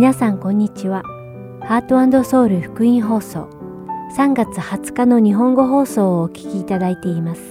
[0.00, 1.02] 皆さんこんにちは。
[1.60, 3.50] ハートソウル福音放送
[4.16, 7.42] 3月20日の日本語放送をお聞きいただいています。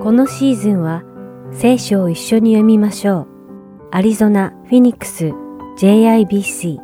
[0.00, 1.02] このシーズンは
[1.50, 3.26] 聖書を一緒に読みましょう。
[3.90, 5.32] アリゾナ・フィニックス
[5.80, 6.78] JIBC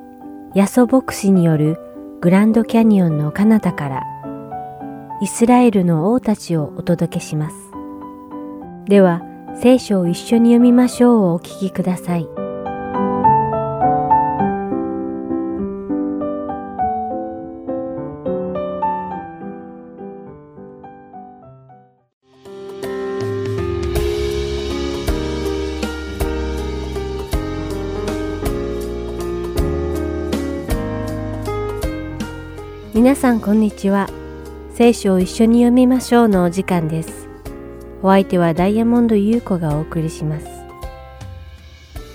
[0.56, 1.78] ヤソ牧師による
[2.20, 4.02] グランドキャニオンの彼方から
[5.20, 7.54] イスラエルの王たちをお届けします。
[8.86, 9.22] では、
[9.54, 12.41] 聖書を一緒に読みましょうをお聞きください。
[33.22, 34.08] さんこんにちは。
[34.74, 37.28] 聖書を一緒に読みましょうのお時間です。
[38.02, 40.46] お相手はダイヤモンド優子がお送りします。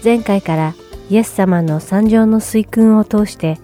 [0.03, 0.75] 前回から
[1.09, 3.57] イエス様の三条の水訓を通して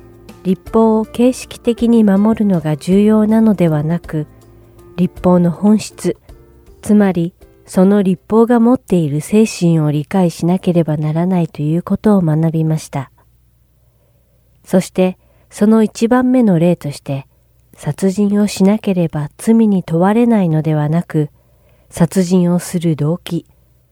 [0.45, 4.25] 立法を形式的に守るのが重要なのではなく、
[4.95, 6.15] 立法の本質、
[6.81, 7.33] つまり
[7.65, 13.11] その立法が持っている精神を理解しなければならないということを学びました。
[14.63, 15.17] そして
[15.49, 17.27] その一番目の例として、
[17.75, 21.29] 殺人をしなければ罪に問われないのではなく、
[21.89, 23.45] 殺人をする動機、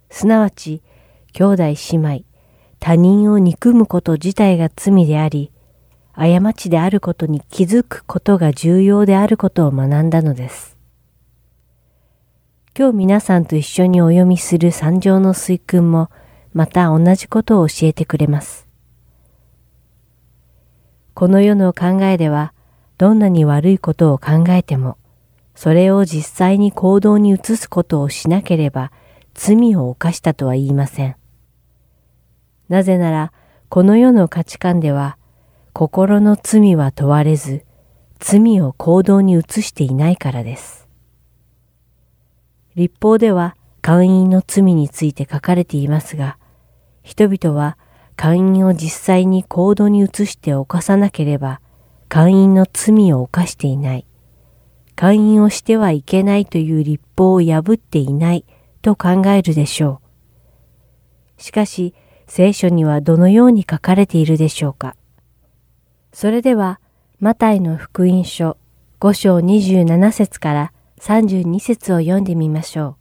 [0.10, 0.82] すなわち
[1.34, 2.24] 兄弟姉妹、
[2.80, 5.52] 他人を憎むこと自体が罪であり、
[6.14, 10.78] 過ちであることに気づくことが重要であることを学んだのです。
[12.78, 16.10] 今日皆さんと一緒にお読みする三条の水訓も
[16.54, 18.68] また同じことを教えてくれます。
[21.14, 22.54] この世の考えでは、
[23.02, 24.96] どんなに悪いことを考えても、
[25.56, 28.92] それを実際に行動に移すことをしなければ
[29.34, 31.16] 罪を犯したとは言いません。
[32.70, 33.34] なぜなら、
[33.70, 35.18] この世の価値観では、
[35.74, 37.66] 心の罪は問われず、
[38.20, 40.88] 罪を行動に移していないからです。
[42.76, 46.38] 立法では会員の罪について書かれていますが、
[47.02, 47.80] 人々は
[48.16, 51.62] 会員を実際に行動に移して犯さなければ、
[52.14, 54.06] 会員の罪を犯していない。
[54.98, 58.44] 会員をしてはいけないという立法を破っていない
[58.82, 60.02] と考えるでしょ
[61.38, 61.42] う。
[61.42, 61.94] しかし、
[62.28, 64.98] 聖書にはどのように書かれているでしょうか。
[66.12, 66.82] それでは、
[67.22, 68.58] マタイの福音書
[69.00, 72.96] 5章27節から32節を読んでみましょう。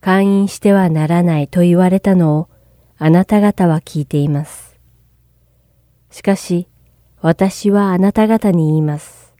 [0.00, 2.48] 会員してはならないと言われたのを
[2.98, 4.78] あなた方は聞いています。
[6.12, 6.68] しかし、
[7.26, 9.32] 私はあなた方に言います。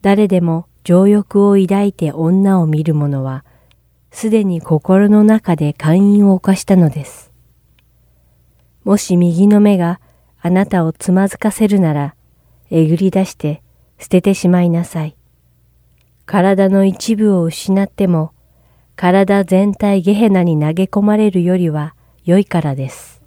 [0.00, 3.44] 誰でも情欲を抱いて女を見る者は、
[4.10, 7.30] すでに心の中で寛因を犯したのです。
[8.84, 10.00] もし右の目が
[10.40, 12.14] あなたをつまずかせるなら、
[12.70, 13.62] えぐり出して
[13.98, 15.14] 捨ててしまいなさい。
[16.24, 18.32] 体の一部を失っても、
[18.96, 21.94] 体全体ゲヘナに投げ込まれるよりは、
[22.24, 23.20] 良いからです。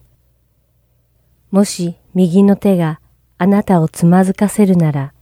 [1.52, 3.02] もし右の手が
[3.38, 5.14] あなたをつまずかせるなら、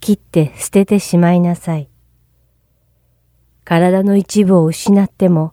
[0.00, 1.88] 切って捨ててしまいなさい。
[3.64, 5.52] 体の一部を失っても、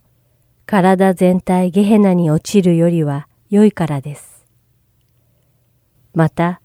[0.68, 4.46] 体全体ゲヘナに落ちるよりは良いからです。
[6.13, 6.62] また、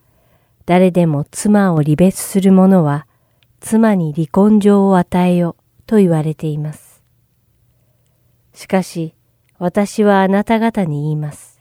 [0.66, 3.06] 誰でも妻を離別する者は、
[3.60, 7.02] 妻に離婚状を与えよと言われています。
[8.52, 9.14] しかし、
[9.58, 11.58] 私はあなた方に言います。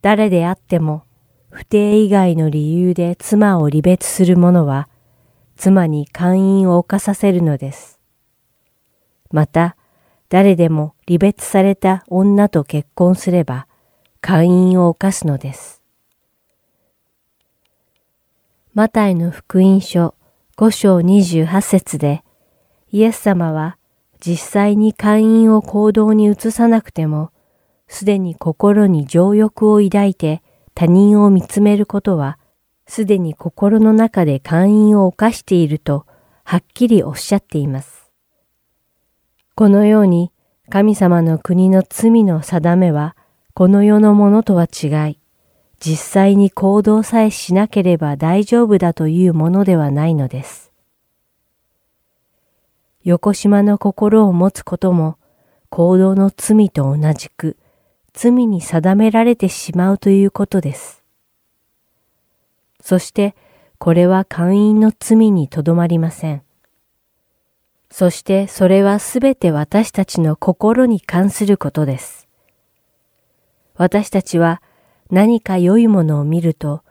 [0.00, 1.04] 誰であっても、
[1.52, 4.88] 不定以外の理由で妻を離別する者は、
[5.56, 8.00] 妻に姦淫を犯させるのです。
[9.30, 9.76] また、
[10.30, 13.66] 誰でも離別された女と結婚すれば、
[14.22, 15.82] 姦淫を犯すのです。
[18.72, 20.14] マタイの福音書
[20.56, 22.24] 5章28節で、
[22.90, 23.76] イエス様は
[24.20, 27.30] 実際に会員を行動に移さなくても、
[27.88, 30.42] すでに心に情欲を抱いて
[30.74, 32.38] 他人を見つめることは、
[32.86, 36.06] すでに心の中で会員を犯していると、
[36.44, 38.10] はっきりおっしゃっています。
[39.54, 40.32] このように、
[40.68, 43.16] 神様の国の罪の定めは、
[43.54, 45.18] この世のものとは違い、
[45.78, 50.72] 実際に行動さえしなければ大丈夫だというものではないのです。
[53.04, 55.18] 横島の心を持つことも
[55.70, 57.56] 行動の罪と同じく
[58.14, 61.02] 罪に定められてしまうということです。
[62.80, 63.34] そして
[63.78, 66.42] これは会員の罪にとどまりません。
[67.90, 72.28] そしてそれはすべて私たちの心に関することです。
[73.74, 74.62] 私たちは
[75.10, 76.82] 何か良いものを見ると、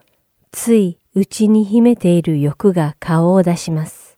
[0.51, 4.17] つい内に秘めている欲が顔を出します。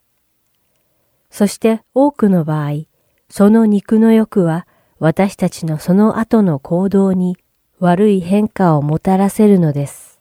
[1.30, 2.84] そして多くの場合、
[3.30, 4.66] その肉の欲は
[4.98, 7.36] 私たちのその後の行動に
[7.80, 10.20] 悪い変化をもたらせるのです。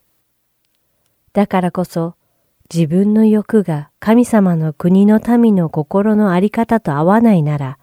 [1.33, 2.15] だからこそ
[2.73, 7.77] 自分の欲が神様の国の民の心のあり方と合わないなら、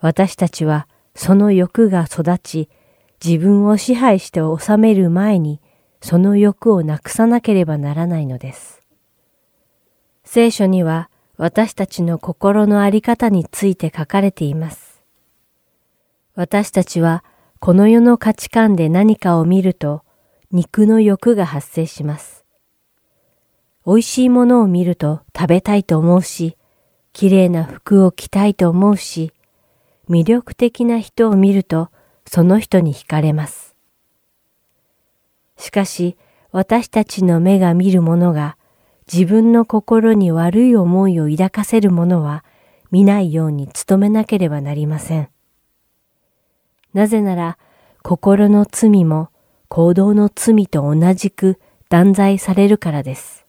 [0.00, 2.68] 私たちはその欲が育ち、
[3.24, 5.60] 自分を支配して治める前に
[6.02, 8.82] その欲をなくさなければならないのです。
[10.24, 14.93] 聖書には私たちの心のあり方について書かれています。
[16.36, 17.22] 私たちは
[17.60, 20.02] この世の価値観で何かを見ると
[20.50, 22.44] 肉の欲が発生します。
[23.86, 26.56] 美味しいものを見ると食べたいと思うし、
[27.12, 29.32] 綺麗な服を着たいと思うし、
[30.08, 31.90] 魅力的な人を見ると
[32.26, 33.76] その人に惹かれます。
[35.56, 36.16] しかし
[36.50, 38.56] 私たちの目が見るものが
[39.12, 42.44] 自分の心に悪い思いを抱かせるものは
[42.90, 45.33] 見ないように努めなければなりません。
[46.94, 47.58] なぜなら
[48.02, 49.28] 心の罪も
[49.68, 51.58] 行動の罪と同じく
[51.88, 53.44] 断罪されるからです。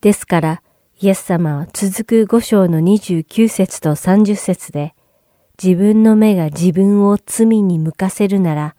[0.00, 0.62] ですから、
[1.00, 4.94] イエス様は続く五章の29節と30節で、
[5.62, 8.76] 自分の目が自分を罪に向かせるなら、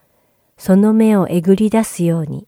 [0.57, 2.47] その目をえぐり出すように、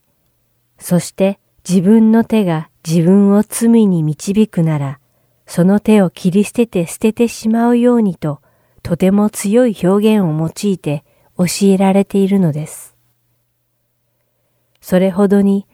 [0.78, 5.00] そして自分の手が自分を罪に導くなら、
[5.46, 8.40] その手を切り捨てて捨ててしまうようにと、
[8.82, 11.04] とても強い表現を用いて
[11.36, 12.96] 教えられているのです。
[14.80, 15.66] それほどに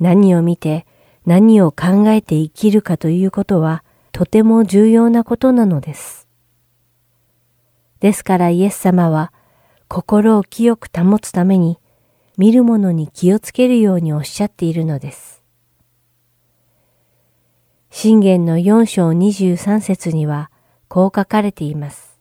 [0.00, 0.86] 何を見て
[1.26, 6.28] 何を考えて生きるかということはとても重要なことなのです。
[8.00, 9.32] ですからイエス様は
[9.88, 11.78] 心を清く保つために
[12.36, 15.42] 見るものに気をつけるようにおっしゃっているのです。
[17.90, 20.50] 信玄の4章23節には
[20.88, 22.11] こう書かれています。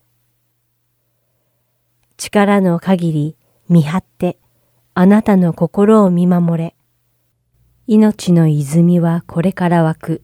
[2.24, 3.36] 力の限り
[3.68, 4.38] 見張って
[4.94, 6.76] あなたの心を見守れ。
[7.88, 10.24] 命の泉はこれから湧く。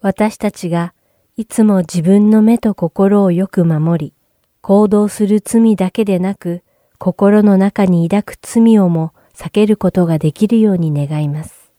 [0.00, 0.94] 私たちが
[1.36, 4.14] いつも自分の目と心をよく守り、
[4.62, 6.62] 行動する罪だけでなく、
[6.96, 11.70] 心の中に抱く罪をも避けることができるように願います。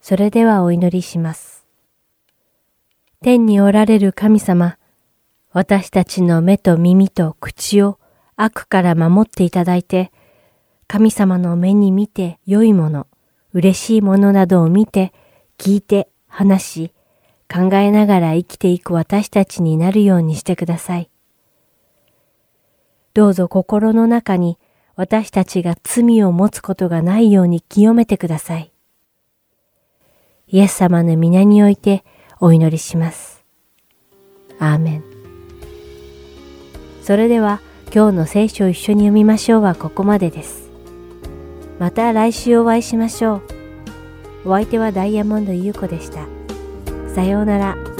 [0.00, 1.66] それではお祈りします。
[3.20, 4.76] 天におられる神様、
[5.52, 7.98] 私たちの目と耳と口を
[8.36, 10.10] 悪から守っていただいて、
[10.86, 13.06] 神様の目に見て良いもの、
[13.52, 15.12] 嬉しいものなどを見て、
[15.58, 16.92] 聞いて、話し、
[17.52, 21.10] 考えながら生きていく私たちになるようにしてください。
[23.12, 24.58] どうぞ心の中に
[24.96, 28.72] 私たちが罪を持つことがないように清めてください。
[30.48, 32.04] イエス様の皆において
[32.40, 33.44] お祈りします。
[34.58, 35.11] アーメン。
[37.02, 37.60] それでは
[37.92, 40.70] 今日の聖書を一緒に読みましょうはここまでです。
[41.78, 43.42] また来週お会いしましょ
[44.44, 44.50] う。
[44.50, 46.26] お相手はダイヤモンド優子でした。
[47.14, 47.91] さようなら。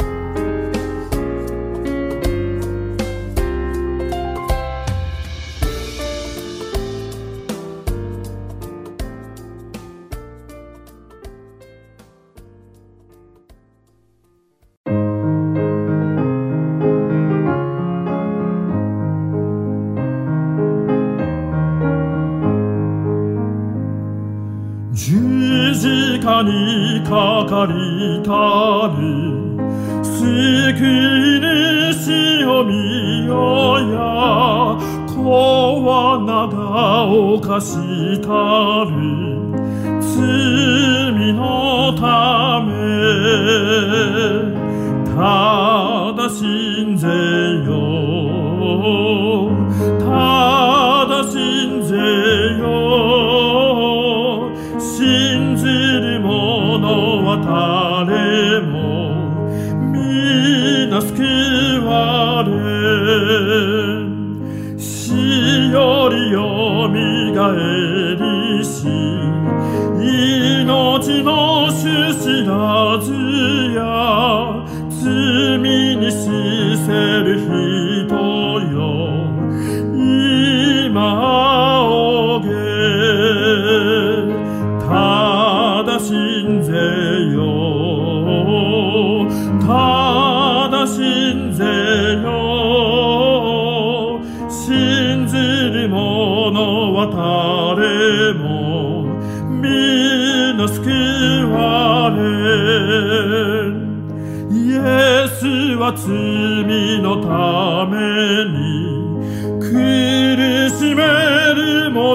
[37.78, 38.11] を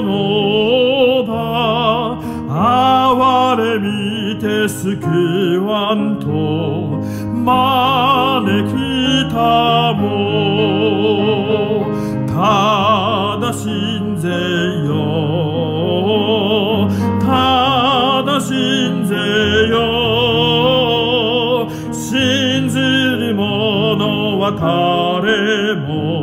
[0.01, 1.33] のだ
[2.49, 6.27] 哀れみて救わんと
[7.47, 8.73] 招き
[9.31, 10.05] たも。
[12.27, 14.27] ただ信ぜ
[14.85, 14.95] よ。
[17.21, 19.15] ただ信ぜ
[19.69, 19.77] よ。
[21.91, 26.16] 信ずる者は誰も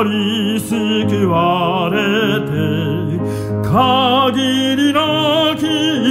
[0.00, 2.50] より救われて
[3.68, 5.66] 限りなき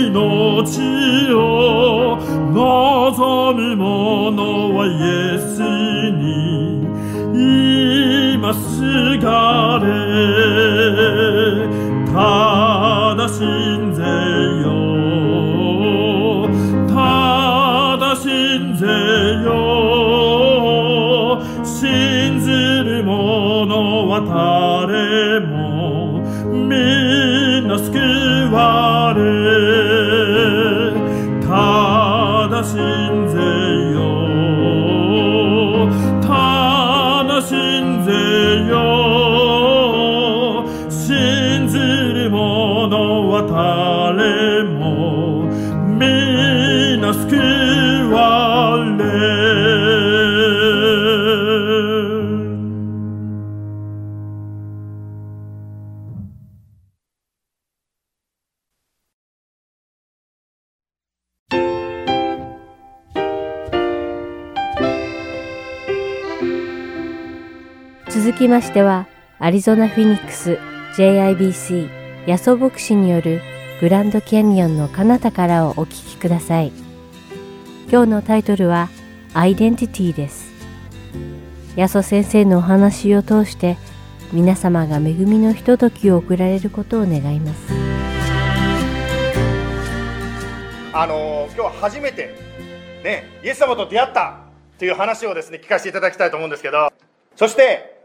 [0.08, 2.18] 命を
[2.54, 4.90] 望む者はイ
[5.34, 5.52] エス
[6.12, 6.86] に
[8.38, 8.58] 今す
[9.18, 9.88] がれ
[12.14, 13.89] ただ信
[24.22, 24.86] 者は
[68.70, 69.08] しては、
[69.40, 70.60] アリゾナ・フィニックス
[70.96, 71.90] JIBC
[72.28, 73.42] ヤソ牧師による
[73.82, 76.72] グランドキャニオンの彼方からをお聞きください。
[77.90, 78.90] 今日のタイトルは
[79.34, 80.52] アイデンティティです。
[81.78, 83.78] ヤソ先生のお話を通して
[84.32, 87.74] 皆様が恵みのひとときを送られることを願います。
[90.94, 92.36] あの今日初めて
[93.04, 94.42] ねイエス様と出会った
[94.78, 96.94] という話をですね聞かせていただきたいと思うんですけど
[97.36, 97.99] そして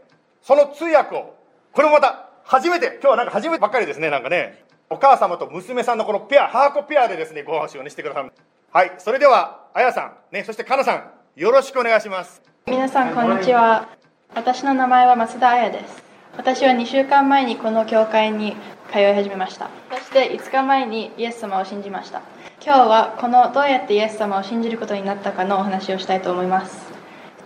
[0.45, 1.33] その通訳を。
[1.71, 2.99] これもまた初めて。
[3.01, 4.11] 今日はなんか初めてばっかりですね。
[4.11, 4.63] なんかね。
[4.91, 8.31] お母様と娘さんのこのペアハーコペアでですねご話をねしてくださる。
[8.71, 8.91] はい。
[8.99, 10.13] それではあやさん。
[10.31, 11.39] ねそしてかなさん。
[11.39, 12.43] よろしくお願いします。
[12.67, 13.89] 皆さんこんにちは。
[14.35, 16.03] 私の名前は松田彩です。
[16.37, 18.55] 私は2週間前にこの教会に
[18.93, 19.71] 通い始めました。
[19.89, 22.21] そして5日前にイエス様を信じました。
[22.63, 26.93] 今日はこのどうやってイエス様を信じることになったかのお話をしたいと思います。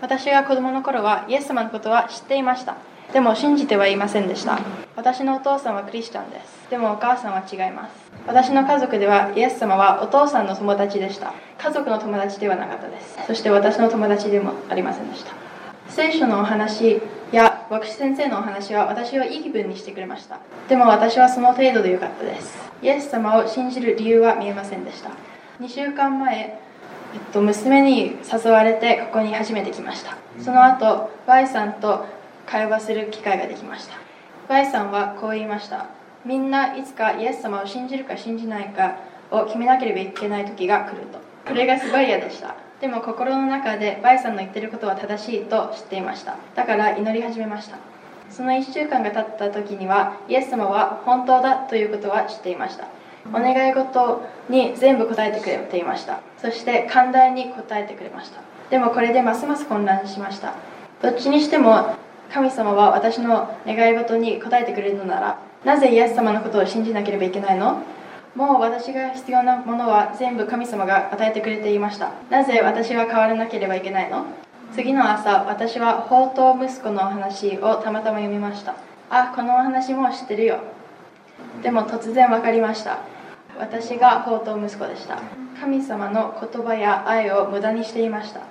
[0.01, 2.75] 私が子供の頃はイエス様のことは知っていました。
[3.13, 4.59] でも信じてはいませんでした。
[4.95, 6.69] 私のお父さんはクリスチャンです。
[6.69, 8.11] でもお母さんは違います。
[8.27, 11.33] 私の家族ではイエス様はお父さんの友達でした。
[11.57, 13.17] 家族の友達ではなかったです。
[13.25, 15.33] そして私の友達でもありませんでした。
[15.87, 17.01] 聖書のお話
[17.31, 20.39] や牧師先生のお話は私をいい気分にしてくれました。
[20.67, 22.59] でも私はその程度でよかったです。
[22.83, 25.09] イエス様を信じる理由は見えませんでした。
[25.59, 30.15] 2週間前、えっと、娘に誘われてここに初めて来ました。
[30.39, 32.05] その後 Y さんと
[32.49, 33.93] 会話する機会ができました。
[34.47, 35.85] Y さんはこう言いました
[36.25, 38.97] みんないつかイエス様を信じるか信じないか
[39.29, 41.19] を決めなければいけない時が来ると。
[41.47, 42.55] これがすごい嫌でした。
[42.81, 46.37] でも心の中で Y さんの言ってることは正しいと知っていました。
[46.55, 47.77] だから祈り始めました。
[48.31, 52.87] その1週間が経った時にはイエス様は本当だということは知っていました。
[53.27, 56.21] お願い事に全部答えてくれていました。
[56.39, 58.41] そして寛大に答えてくれました。
[58.71, 60.55] でもこれでますます混乱しました。
[61.03, 61.95] どっちにしても
[62.31, 67.83] 神様は私の願い事に答えてくれるのならなぜイエス様のことを信じなければいけないの？
[68.35, 72.11] もう私が必要なものは全部神様が与えてくれていました。
[72.29, 74.25] なぜ私は変わらなければいけないの？
[74.73, 78.75] 次の朝私は宝刀息子のお話をたまたま読みました。
[79.09, 80.59] あこのお話も知ってるよ。
[81.63, 82.99] でも突然分かりました。
[83.57, 85.19] 私が宝刀息子でした。
[85.59, 88.41] 神様の言葉や愛を無駄にしていました。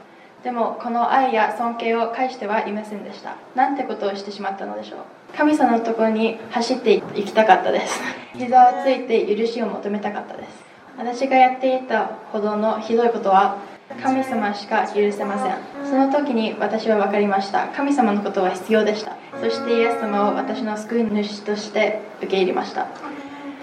[0.43, 3.37] でもこの愛や尊敬を返してはいませんでした。
[3.55, 5.01] なんてことをしてしまったのでしょう。
[5.37, 8.01] 神様のところに走っていきたかったです。
[8.35, 10.65] 膝をついて許しを求めたかったです。
[10.97, 13.57] 私がやっていたほどのひどいことは
[14.03, 15.89] 神様しか許せません。
[15.89, 17.67] その時に私は分かりました。
[17.69, 19.13] 神様のことは必要でした。
[19.41, 22.87] そしてイエス様を私の救い主として受け入れました。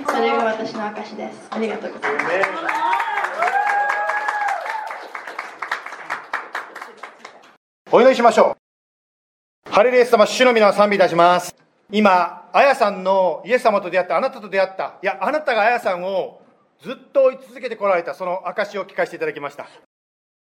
[0.07, 1.47] それが私の証です。
[1.51, 3.14] ありがとうございます
[7.95, 8.57] お祈りしましょ
[9.69, 11.55] うハレルイエス様主の皆を賛美いたします
[11.89, 16.41] 今、あやさんのイエス様と出会った、あなたと出会った、いや、あなたがあやさんを
[16.81, 19.69] ずっと追い続けてこられた、その証を聞かせていただきました。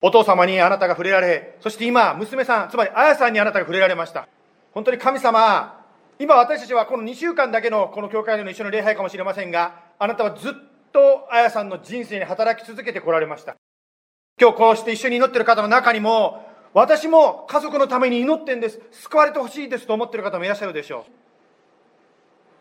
[0.00, 4.28] お父様にあなたが触れられ、そして今、娘さん、つまりあやさんにあなたが触れられました。
[4.72, 5.84] 本当に神様、
[6.18, 10.52] 今私たちはこの2週間だけのこの教会での一緒の礼拝かもしれませんが、あなたはずっ
[10.90, 13.56] とあやさんの人生に働き続けてこられました。
[14.40, 18.80] 今日こうして一緒に祈ってる方の中にも、私も家族のために祈ってんです。
[18.90, 21.12] 救われてほしいですと思っている方もいらっしゃるでしょう。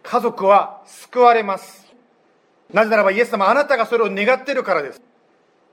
[0.03, 1.87] 家族は救われます。
[2.73, 5.01] なぜならばイエス様あなたがそれを願っているからです。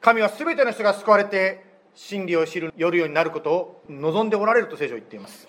[0.01, 1.65] 神は全ての人が救われて
[1.95, 5.49] 真理を知る、よるようになることを望んでおられると聖書は言っています。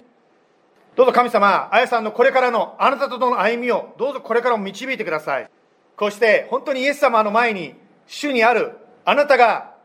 [0.95, 5.49] どうぞ神様、あやさんのこれからのあなたとの歩みをどうぞこれからも導いてください。
[5.95, 7.75] こうして本当にイエス様の前に
[8.07, 9.75] 主にあるあなたが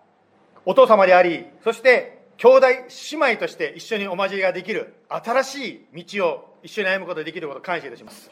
[0.64, 8.30] お父様であり、そして兄弟姉妹として一緒にお交じりができる新しい道を一緒に歩むことができることを感謝いたします。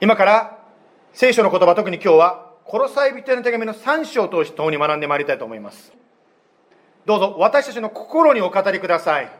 [0.00, 0.58] 今から
[1.12, 5.92] 聖書の言葉、特に今日は、コロサイ人への手紙の3章を通して共に学んでまいりたいと思います。
[7.06, 9.32] どうぞ私たちの心にお語りください。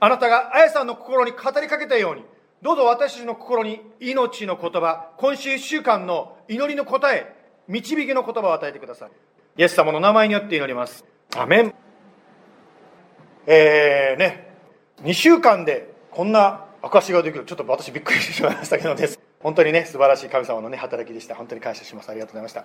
[0.00, 2.24] あなたがあやさんの心に語りかけたように、
[2.60, 7.34] どうぞ私たちの心に命の言葉、今週1週間の祈りの答え、
[7.68, 9.10] 導きの言葉を与えてください。
[9.56, 11.04] イエス様の名前によって祈ります。
[11.36, 11.74] アメン。
[13.46, 14.52] えーね、
[15.02, 17.44] 2週間でこんな証ができる。
[17.44, 19.18] ちょっと私びっくりしてしまいましたけどです。
[19.40, 21.34] 本当にね、素晴らしい神様のね、働きでした。
[21.34, 22.10] 本当に感謝します。
[22.10, 22.64] ありがとうございました。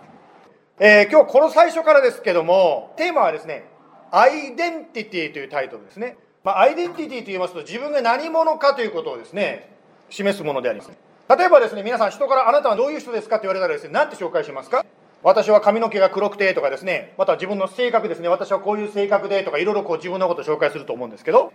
[0.80, 3.66] えー今日この最初からですけども、テーマはですね、
[4.12, 6.18] アイデンティティというタイトルですね。
[6.44, 9.76] まあ、アイデンティティと言いますと、自分が何者かということをですね、
[10.10, 10.92] 示すものであります。
[11.38, 14.86] 例えばですね、皆さん人からあなたはどういう人ですかって言われたらですね、なんて紹介しますか？
[15.24, 21.52] 私は髪の毛が黒くてとかですね、また自分の性格ですね、私はこういう性格でとか、いろいろこう自分のことを紹介すると思うんですけど、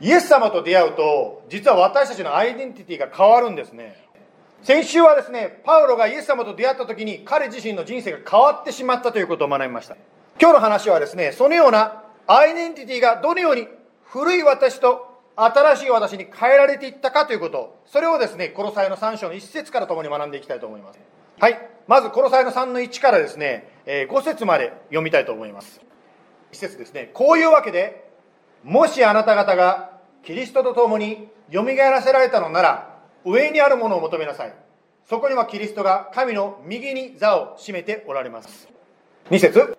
[0.00, 4.04] イエス様と出会うと、実は私たちのアイデンティティが変わるんですね。
[4.62, 9.96] 先週はですね、パウロがイエス様と出会った時に彼自身の人生が変わってしまったということを学びました。
[10.40, 13.68] 今日の話はですね、そのようなアイデンティティがどのように
[14.02, 15.06] 古い私と
[15.36, 20.98] 新しい私に変えられていったかということ、それをですね、コロサイの3章の1節から共に学んでいきたいと思います。
[21.38, 21.73] はい。
[21.86, 25.80] まず、コロサイの3の1からですね、えー5節まで読みたいと思います。
[26.52, 27.10] 1節ですね。
[27.12, 28.10] こういうわけで、
[28.62, 34.54] もしあなた方がキリストと共によみがえらせられたのなら、上にあるものを求めなさい。
[35.08, 38.68] そこにはキリストが神の右に座を占めておられます。
[39.30, 39.76] 2節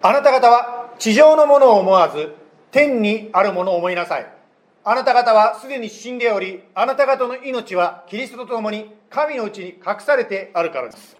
[0.00, 2.34] あなた方は地上のものを思わず、
[2.70, 4.39] 天にあるものを思いなさい。
[4.82, 11.16] あなた方はすでに死んでおり、あなた方の命はキリストと共に神のうちに隠されてあるからです。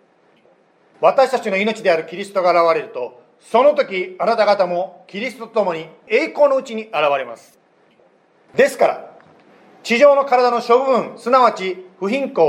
[1.00, 7.58] 私たちの命であるキリストが現れると、その時あなた方もキリストと共に栄光のうちに現れます。
[8.54, 9.10] ですから、
[9.82, 12.46] 地上の体の諸部分、すなわち不貧困、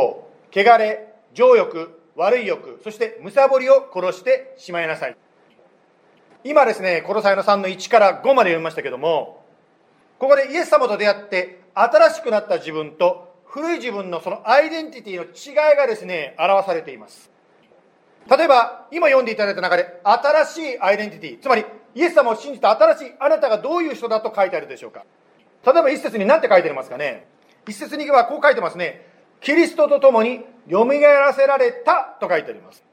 [0.53, 5.17] 汚れ、情欲、悪い欲、そしてむさぼりを殺してしまいなさい。
[6.43, 9.40] 今ですね、コロサイの3の1から5まで読みましたけども、
[10.21, 17.31] ここでイエス様と出会って、新しくなった自分と古い自分のそのアイデンティティの違いがですね、表されています。
[18.29, 25.05] 例えば、今読んでいただいた中で、新しいアイデンティティ、つまり、イエス様を信じた新しいあなたがどういう人だと書いてあるでしょうか。
[25.65, 27.25] 例えば一節に何て書いてありますかね。
[27.67, 29.07] 一節にはこう書いてますね。
[29.39, 32.83] キリストと共に蘇らせられたと書いてあります。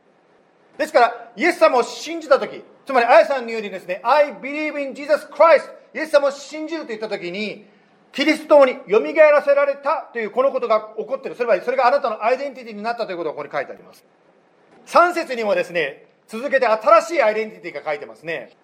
[0.78, 7.66] ですから、イエス様を信じたとき、つまり、あやさんのようにですね、I believe in Jesus Christ、イエス様を信じると言ったときに、
[8.12, 11.36] キリストに蘇らせられたというこのことが起こっている。
[11.36, 14.06] それは、それがあなたのアイデンティティになったということがここに書いてあります。
[14.86, 18.56] 3節にもですね、続けて新しいアイデンティティが書いてますね。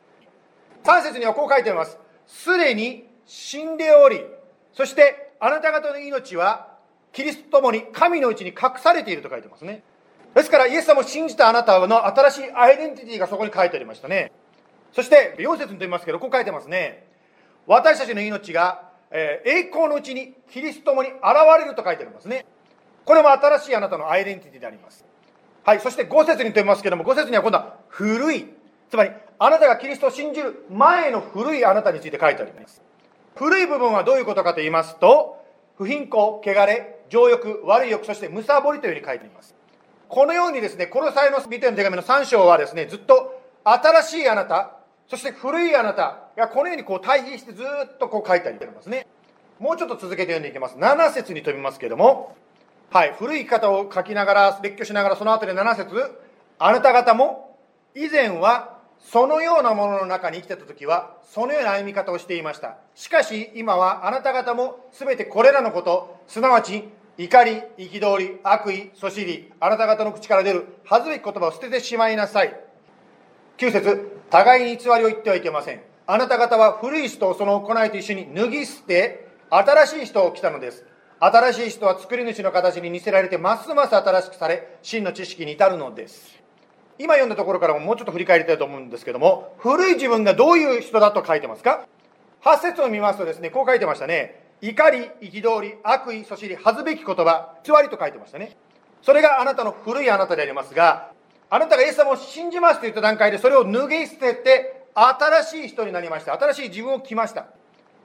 [0.85, 1.99] 3節にはこう書いてあります。
[2.27, 4.25] すでに死んでおり、
[4.73, 6.79] そしてあなた方の命は
[7.13, 9.83] キリストと共に神のうちに隠されていると書いてますね。
[10.35, 14.33] ですから、イエス様を信じたあなたの新しいアイデンティティがそこに書いてありましたね。
[14.92, 17.07] そして、4節にと言いますけど、こう書いてますね。
[17.66, 21.18] 私たちの命が、えー栄光のうちにキリストと共に現
[21.61, 22.44] れると書いてありますね。
[23.05, 25.05] これも新しいあなたのアイデンティティであります。
[25.62, 28.47] はい、そして5節にと言いますけども、5節には今度は古い。
[28.90, 32.83] つまり、あなたがキリストを信じる前の古いあなたについて書いてあります。
[33.37, 35.42] 古い部分はどういうことかと言いますと、
[35.77, 39.55] 不貧困、汚れ、情欲、悪い欲、そしてむさぼりというふうに書いています。
[40.14, 44.77] このようにですね、この際のビテの手紙の3章はですね、ずっと新しいあなた、
[45.09, 49.09] そして古いあなたがこのようにこう対比してずっとこう書いてありますね。
[49.59, 50.77] もうちょっと続けて読んでいきます。
[50.77, 52.37] 7節に飛びますけども、
[52.92, 55.92] はい、古い方を書きながら、列挙しながら、その後で7節
[56.61, 57.59] あなた方も
[57.96, 72.61] 以前はそのようなものの中に生きてた時はそのような歩み方をしていましたしかし今はあなた方も全てこれらのことすなわち怒り憤り悪意そしりあなた方の口から出る恥ずべき言葉を捨ててしまいなさい。
[73.59, 75.81] 9節互いに偽りを言ってはいけません。
[76.07, 80.85] あなた方は古い人をその行いと一緒に脱ぎ捨て新しい人を来たのです。
[81.20, 86.42] 新しい人は作り主の形に似せられてますます新しくされ真の知識に至るのです。
[86.98, 91.87] 今読んだところからももうちょっと振り返りたいと思うんですけども古い自分がどういう人だと書いてますか
[92.42, 94.43] ？8節を見ますとですねこう書いてましたね。
[94.64, 98.57] 怒り憤り悪意そしり恥ずべき言葉偽りと書いてましたね。
[99.03, 101.11] それがあなたの古いあなたでありますが
[101.50, 106.33] あなたがイエス様を信じますと言った段階でそれを脱ぎ捨てて新しい人になりました。
[106.33, 107.48] 新しい自分を着ました。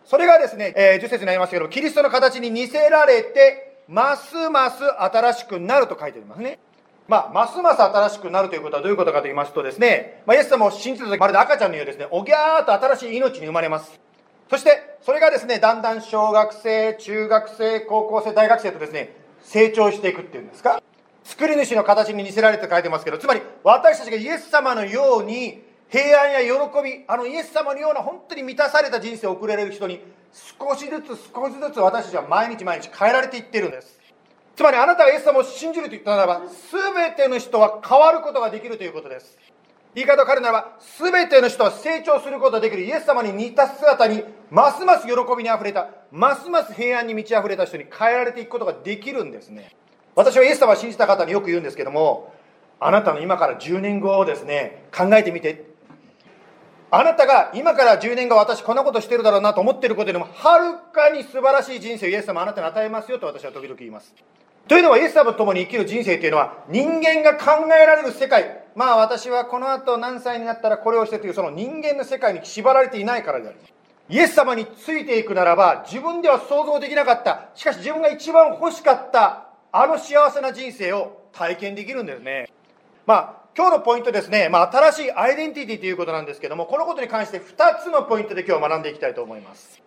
[0.04, 6.60] それがですね、えー、10節になりますけどキリストの形に似せられてますます新しくなると書いてありますね。
[7.08, 14.09] まあ、ますます新しくなるということはどういうことかと言いますとですね、まあ、イエス様を信じた時まるで赤ちゃんのようですね、おぎゃーと新しい命に生まれます。
[14.50, 20.82] そして、それがですね、だんだん小学生、中学生、高校生、大学生とですね、成長していくっていうんですか？
[21.24, 30.02] 作り主の形に似せられて書いてますけど、つまり私たちがイエス様のように平安や喜び、あのイエス様のような本当に満たされた人生を送れる人に
[30.34, 34.00] 少しずつ少しずつ私たちは毎日毎日変えられていってるんです。
[34.56, 39.38] つまりあなたがイエス様を信じると言ったならば、全ての人は変わることができるということです。
[39.96, 49.76] 言い方を変えるならば、全ての人は成長することができるイエス様に似た姿に、ますます喜びにあふれた、ますます平安に満ち溢れた人に変えられていくことができるんですね。
[50.16, 52.34] 私はイエス様を信じた方によく言うんですけども、
[52.80, 55.70] あなたの今から10年後をですね、考えてみて。
[56.92, 64.14] あなたが今から10年後私こんなことしてるだろうなと思ってることよりも、はるかに素晴らしい人生をイエス様あなたに与えますよと私は時々言います。
[64.70, 68.66] というのはイエス様と共に生きる人生というのは人間が考えられる世界。
[68.76, 73.58] まあ私はこの後何歳になったらこれをしてというその人間の世界に縛られていないからである。
[74.10, 77.50] イエス様についていくならば自分では想像できなかった。
[77.56, 82.48] しかし自分が一番欲しかったあの幸せな人生を体験できるんですね。
[83.08, 89.82] まあ今日のポイントですね、まあ、新しいアイデンティティということなんですけどもこのことに関して2つのポイントで今日学んでいきたいと思います。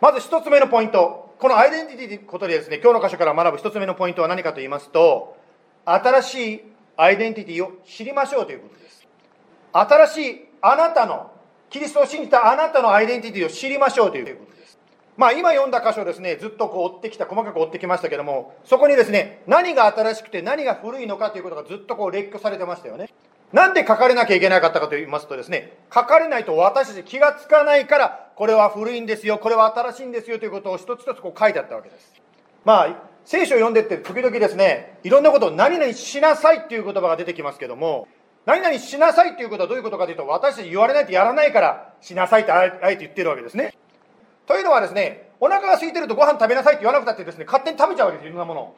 [0.00, 1.27] まず1つ目のポイント。
[1.38, 5.36] このアイデンティティということでですね、今日の箇所から学ぶ一つ目のポイントは何かと言いますと、
[5.84, 6.62] 新しい
[6.96, 9.06] アイデンティティを知りましょうということです。
[9.72, 11.30] 新しいあなたの、
[11.70, 14.78] キリストを信じたあなたのアイデンティティを知りましょうということです。
[15.16, 23.10] まあ今読んだ箇所ですね、ずっとこう追ってきた、細かく追ってきましたけども、そこにですね、何が新しくて何が古いのかということがずっとこう列挙されてましたよね。
[23.52, 32.12] なんで書かれなきゃいけなかったかと言いますとですね、書かれないと私たち気がつかないから、これは古いんですよ、これは新しいんですよということを一つ一つこう書いてあったわけです。
[32.64, 38.06] まあ、聖書を読んでって時々ですね、いろんなことを何々しなさいっていう言葉が出てきますけども、
[38.44, 43.74] 何々しなさいっていうことはどういうことかというと、私たち言われないとやらないから、しなさいってあえて言ってるわけですね。
[44.46, 48.76] というのはですね、お腹が空いてるとご飯食べなさいって言わなくたってですね、勝手に食べちゃうわけです、いろんなものを。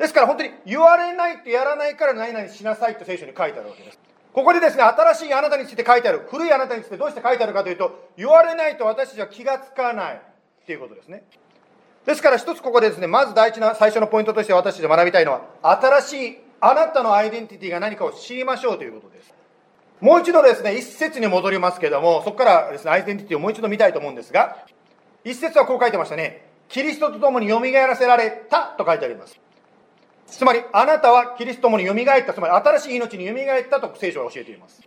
[0.00, 3.98] ですから本当に言われないとやらないから何々しなさいと聖書に書いてあるわけです。
[4.32, 10.18] ここでですね、新しいあなたについて書いてある、古いあなたについてどうして書いてあるかというと、言われないと私たちは気がつかないっ
[10.64, 11.22] ていうことですね。
[12.06, 19.34] ですから一つここでですね、まず第一な最初のポイントとして私たちが学びたいのは、新しいあなたのアイデンティティが何かを知りましょうということです。
[20.00, 24.64] もう一度ですね、一節に戻りますけども、そこからですね、アイデンティティをもう一度見たいと思うんですが、
[25.24, 26.46] 一節はこう書いてましたね。
[26.68, 29.38] キリストと共によみがえらせられたと書いてあります。
[30.30, 34.80] つまり、あなたはキリストもによみがえった、つまり新しい命によみがえったと聖書は教えています。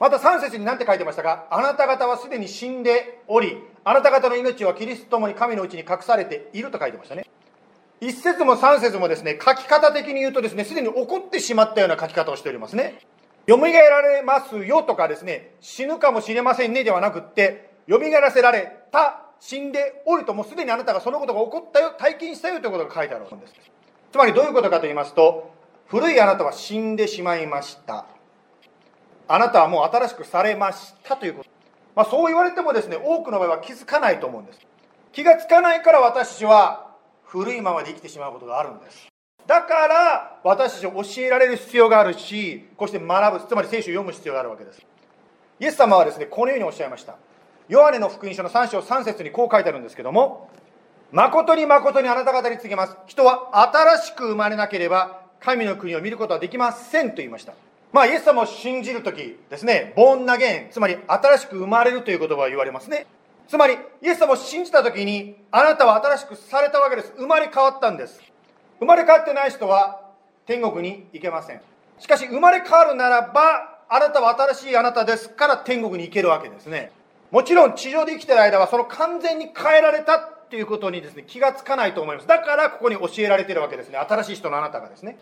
[0.00, 1.46] また3節に何て書いてましたか？
[1.50, 7.26] あなた方はすでに死んでおり、あなた方の命はキリストもに神のうちに隠されていると書いてましたね。
[8.00, 13.00] 1節も3節もですね、書き方的に言うとですね、すでに起こってしまったような書き方をしておりますね。
[13.46, 23.54] よみがえられますよとかですね、死ぬかもしれませんねではなくって、よみがえらせられた、死んでおると、もうすでにあなたがそのことが起こったよ、体験したよということが書いてあるんです。
[24.10, 25.52] つまりどういうことかと言いますと、
[25.86, 28.06] 古いあなたは死んでしまいました。
[29.26, 31.50] あなたはもう新しくされましたということ。
[31.94, 34.60] まあ、そう言われてもですね、多くの場合は気づかないと思うんです。
[35.12, 36.94] 気がつかないから私たちは
[37.24, 39.08] 古いままで生きてしまうことがあるんです。
[39.46, 44.86] だから私たちを教えられる必要があるし、こうして学ぶ、つまり聖書を読む必要があるわけです。
[45.60, 47.16] イエス様はですね、このようにおっしゃいました。
[47.68, 50.50] ヨハネの福音書の3章3節にこう書いてあるんですけども、
[51.10, 52.96] 誠に誠にあなた方に告げます。
[53.06, 57.54] 人は新しく生まれなければ、神の国を見ることはできませんと言いました。
[57.92, 63.06] まあ、イエス様を信じるときですね、ボーンナゲン、つまり新しく生まれるという言葉を言われますね。
[63.48, 67.14] つまり、イエス様を信じたときに、あなたは新しくされたわけです。
[67.16, 68.20] 生まれ変わったんです。
[68.78, 70.02] 生まれ変わってない人は
[70.44, 71.62] 天国に行けません。
[71.98, 76.92] しかし、生まれ変わるならば、あなたは新しいあなたですから天国に行けるわけですね。
[77.30, 82.26] もちろん地上で生きてる間はその完全に変えられたっていうことにですね、気がつかないと思います。
[82.26, 83.98] だからここに教えられてるわけですね。
[83.98, 85.18] 新しい人のあなたがですね。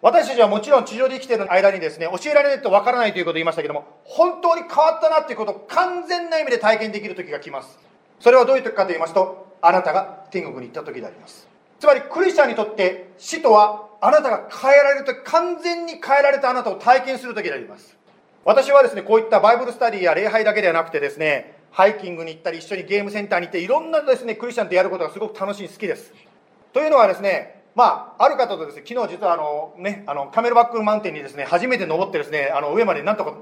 [0.00, 7.78] 私たちはもちろん地上で生きてる間にですね、教えられないとわからないということを言いましたけども、本当に変わったなっていうことを完全な意味で体験できる時が来ます。
[8.20, 11.48] それはどういう時かと言いますと、あなたが天国に行った時であります。
[11.78, 17.96] つまりクリスチャンにとって死とはあなたが変えられると完全に変えられたあなたを体験する時であります
[18.44, 26.12] 私はですねこういったバイブルスタディや礼拝だけではなくてですねハイキングに行ったり一緒にゲームセンターに行っていろんなですねクリスチャンとやることがすごく楽しい好きです
[26.72, 33.34] というのはですねまあ、ある方とですね、昨日実はあの、ね、あの、カメルバックマウンテンにですね、初めて登ってですね、あの、上までなんとか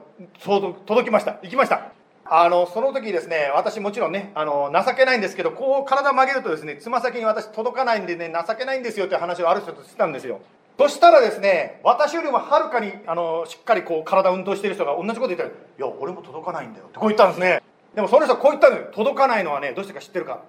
[0.45, 1.39] 届きました。
[1.43, 1.91] 行きました。
[2.29, 10.41] あの、その時ですね、私もちろんね、あの、情けないんですけど、こう体曲げるとですね、つま先に私届かないんでね、情けないんですよという話をある人としてたんですよ。
[10.79, 17.63] そしたらですね、私よりもはるかに、あの、しっかりこう、体運動してる人が同じこと言ったら、いや、俺も届かないんだよってこう言ったんですね。
[17.97, 18.89] でもその人はこう言ったのよ。
[18.93, 20.43] 届かないのはね、どうしてか知ってるか？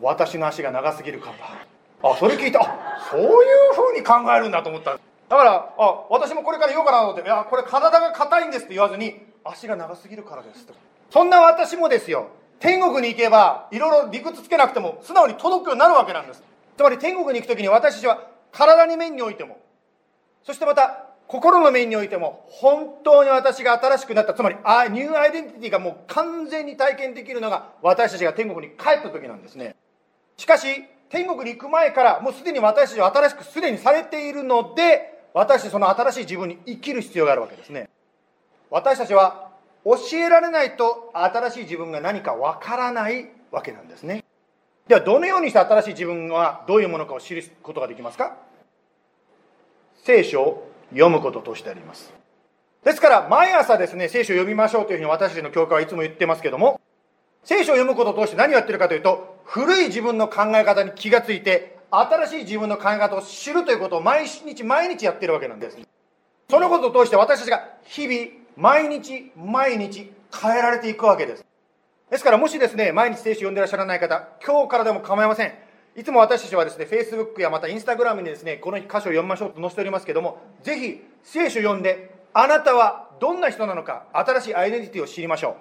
[0.00, 1.44] 私の足が長すぎるからだ。
[2.02, 3.28] あ、それ聞いて、あ、そういう
[3.74, 4.92] ふうに考えるんだと思った。
[4.92, 4.98] だ
[5.36, 10.74] から、あ、私もこれから言おうかなと思って、いや、これ体が硬いんですって言わずに、足が長すぎるからですと。
[11.10, 16.42] そんな私もですよ、天国に行けば、いろいろ理屈つけなくても、素直に届くようになるわけなんです。
[16.76, 19.58] つまり天国に行く時に私たちは、体に面においても、
[20.42, 29.76] そしてまた、心の面においても、本当に私が新しくなった、つまり、あニューアイデンティティがもう完全に体験できるのが、私たちが天国に帰った時なんですね。
[30.36, 37.88] しかし、天国に行く前から、もうすでに私たちは新しくすでにされているので、私たちその新しい自分に生きる必要があるわけですね。
[38.70, 39.50] 私たちは
[39.84, 44.24] 教えられないと新しい自分が何かわからないわけなんですね
[44.86, 48.36] ではどのようにして新しい自分はどういうものかを知ることができますか？
[50.04, 52.12] 聖書読むこととしてあります。
[52.84, 56.80] ですから毎朝ですね聖書を読みましょうというふうに私たちの教会はいつも言ってますけども
[57.44, 65.78] 聖書を読むことを通して何をやってるかというと古い自分の考え方に気がついて新しい自分の考え方を知るということを毎日毎日やってるわけなんです。
[66.50, 71.44] そのことを通して私たちが日々毎日毎日変えられていくわけです。
[72.10, 75.54] ですからもしですね毎日聖書読んでらっしゃらない方今日からでも構いません。
[75.94, 85.54] いつも私たちはですね Facebook やまた Instagram にですねこの箇所を読みましょうと載せておりますけどもぜひ聖書読んであなたはどんな人なのか新しいアイデンティティを知りましょう。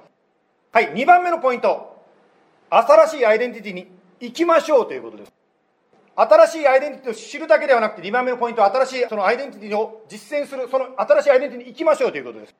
[0.71, 2.01] はい2番目のポイント。
[2.69, 3.87] 新しいアイデンティティに
[4.21, 5.33] 行きましょうということです。
[6.15, 12.55] 新しいアイデンティティを知るだけではなくて2番目のポイント新しいそのアイデンティティを実践するその新しいアイデンティティに行きましょうということです。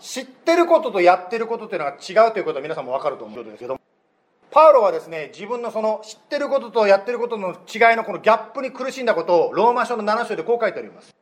[0.00, 3.80] 知ってることとやってることというのが違うということは皆さんも分かると思うんですけども
[4.52, 11.14] パウロはですね自分のその知ってることとやってることの違いのこのギャップに苦しんだことをローマ書の7章でこう書いております。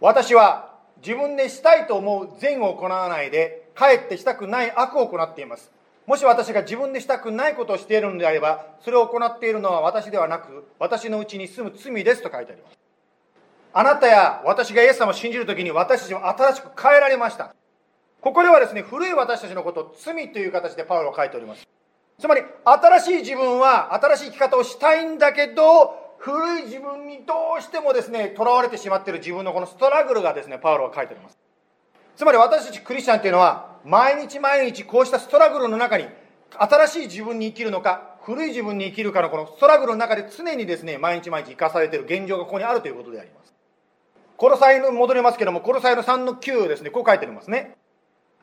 [0.00, 5.72] 私は自分でしたいと思う善を行わないでかえってしたくない悪を行っています。
[6.06, 12.78] もし私が自分でしたくないことをしているのであればそれを行っているのは私ではなく私のうちに住む罪ですと書いてあります。
[13.72, 17.54] あなたや私がイエス様を信じるときに私たちは新しく変えられました。
[18.20, 21.66] ここではですね、古い私たちのことを罪という形でパウロは書いております。
[22.20, 31.38] つまり、新しい自分は新しい生き方をしたいんだけど、古い自分にどうしてもですね、とらわれてしまっている自分のこのストラグルがですね、パウロは書いております。
[32.16, 36.06] つまり私たちクリスチャンっていうのは、毎日毎日こうしたストラグルの中に、
[36.58, 43.54] 新しい自分に生きるのか、古い自分に生きるかのこのストラグルの中で常にですね、毎日毎日生かされている現状がここにあるということであります。
[44.36, 47.78] コロサイの戻りますけども、コロサイの3の9ですね、こう書いてありますね。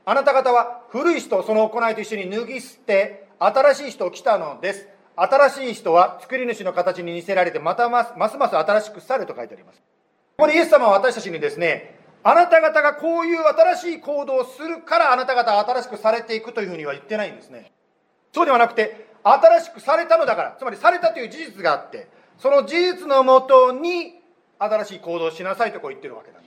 [0.03, 4.87] あなた方は古い人その行いと一緒に脱ぎ捨て新しい人来たのです。
[5.15, 9.81] 新しい人は作り主の形に似せられてまたますます新しくさると書いてあります。
[10.37, 17.71] ここでイエス様は私たちにですねあなた方がこういう新しい行動をするからあなた方は新しくされていくというふうには言ってないんですね。
[18.33, 24.21] そうではなくて新しくされたのだからつまりされたという事実があってその事実のもとに
[24.59, 26.46] 新しい行動をしなさいとこう言ってるわけなんで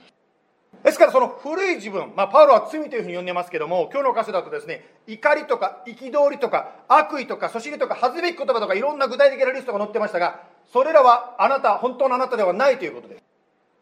[0.83, 10.41] ですからその古い自分、まあ、パウロは罪というふうに呼んでますけども、今日の箇所だとですね、怒りとか憤りとか悪意とかそしりとか恥ずべき言葉とかいろんな具体的なリストが載ってましたが、
[10.71, 13.23] それらはあなた、本当のあなたではないということです。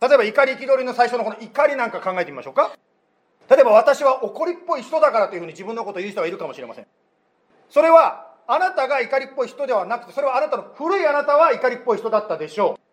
[0.01, 2.71] 例えば怒り憤りの最初のこの怒りなんか考えてみましょうか。
[3.49, 6.87] 例えば私は怒りっぽい人だからというふうに自分のことを言う人がいるかもしれません。
[7.69, 12.88] それはあなたが怒りっぽい人ではなくて、それはあなたの古いあなたは怒りっぽい人だったでしょう。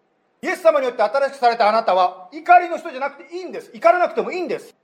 [0.47, 3.71] イエス様によって新しくされたあなたは怒りの人じゃなくていいんです。
[3.75, 4.77] 怒らなくてもいいんです。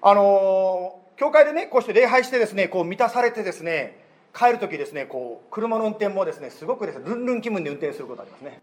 [0.00, 3.98] あのー、教会でねこうして礼拝してですねこう満たされてですね
[4.34, 8.62] 帰る時ですねこう車の運転もですねすごくですねルンルン気分で運転することありますね。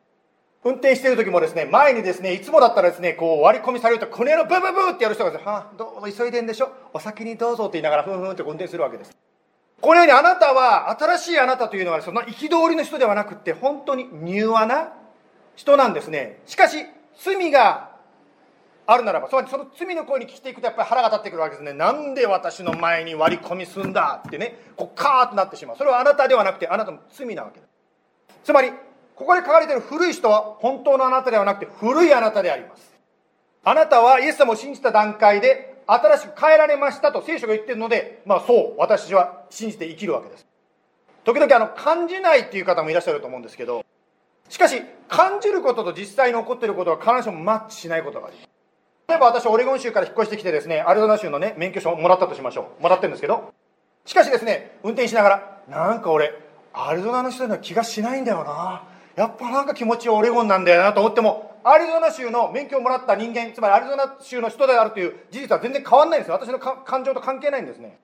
[0.63, 6.71] 運転してる時もですね、前にですね、いつもだったらですね、こう割り込みされると、この野郎ブーブブってやる人がですね、はあ、どうぞ急いでんでしょ？
[6.93, 9.15] お先にどうぞって言いながら、ふんふんって運転するわけです。
[9.79, 14.93] このようにあなたは、新しいあなたというのは、その憤りの人ではなくて、本当に柔和な
[15.57, 16.39] 人なんですね。
[16.45, 16.85] しかし、
[17.19, 17.89] 罪が
[18.85, 21.73] あるならば、つまりその罪の声に聞いていくとやっぱり腹が立ってくるわけですね。
[21.73, 25.77] なんで私の前に割り込みすんだってね、こうカーッとなってしまう。
[25.77, 27.69] それはあなたではなくて、あなたの罪なわけです。
[28.45, 28.71] つまり、
[29.15, 32.93] ここで書かれている古い人は本当のあなたではなくて古いあなたであります。
[33.63, 40.45] あなたはイエス様を信じた段階で新しく変えられましたと聖書が言ってるので、まあそう、私は信じて生きるわけです。
[41.23, 43.83] 時々あの、感じないっていう方もいらっしゃると思うんですけど、
[44.49, 48.49] しかし、感じることと実際に起こっていることは必ずしもマッチしないことがあります。
[49.07, 52.83] 例えば私、オレゴン州から引っ越してきてですね、アリゾナ州のね、免許証をもらったとしましょう。
[52.83, 53.53] もらってるんですけど、
[54.05, 56.33] しかしですね、運転しながら、なんか俺、
[56.73, 58.83] アリゾナの人には気がしないんだよな。
[59.15, 66.35] やっぱなんか気持ちオレゴンなんだよなと思っても、アリゾナ州の免許をもらった人間、つまりアリゾナ州の人であるという事実は全然変わんないんですよ。
[66.35, 67.97] 私の感情と関係ないんですね。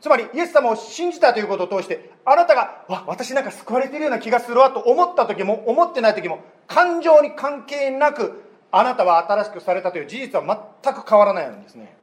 [0.00, 11.96] つまり、イエス様を信じたということを通して、あなたが、わ、私なんか救われているような気がするわと思った時も、思ってない時も、感情に関係なく、あなたは新しくされたという事実は全く変わらないんですね。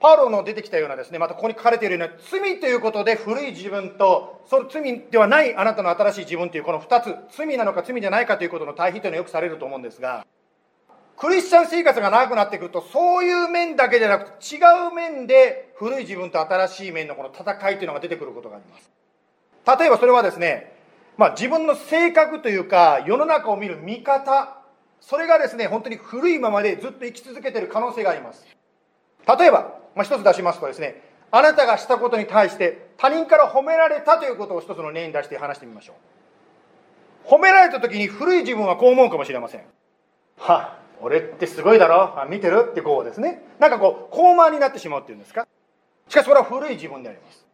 [0.00, 10.24] パウロの出てきたようなですね、またここに書かれているような罪ということで古い自分と、その罪ではないあなたの新しい自分というこの2つ、罪なのか罪じゃないかということの対比というのはよくされると思うんですが、
[11.20, 18.90] クリスチャン生活が長くなってくると、そういう面だけでなくて、違う面で古い自分と新しい面のこの戦いというのが出てくることがあります。
[19.78, 20.72] 例えばそれはですね、
[21.18, 24.56] まあ自分の性格というか、世の中を見る見方、
[24.98, 28.46] それがですね、本当に古いままでずっと生き続けている可能性があります。
[29.38, 35.92] 例えば、まあ、一つ出しますとですね、あなたがしたことに対して他人から褒められたということを一つの例に出して話してみましょ
[37.26, 37.28] う。
[37.28, 39.60] 褒められた時に古い自分はこう思うかもしれません。
[40.38, 42.20] はあ、俺ってすごいだろ？
[42.20, 42.68] あ見てる？
[42.70, 43.42] ってこうですね。
[43.58, 45.46] なんかこう、高慢になってしまうっていうんですか？
[46.08, 47.46] しかしそれは古い自分であります。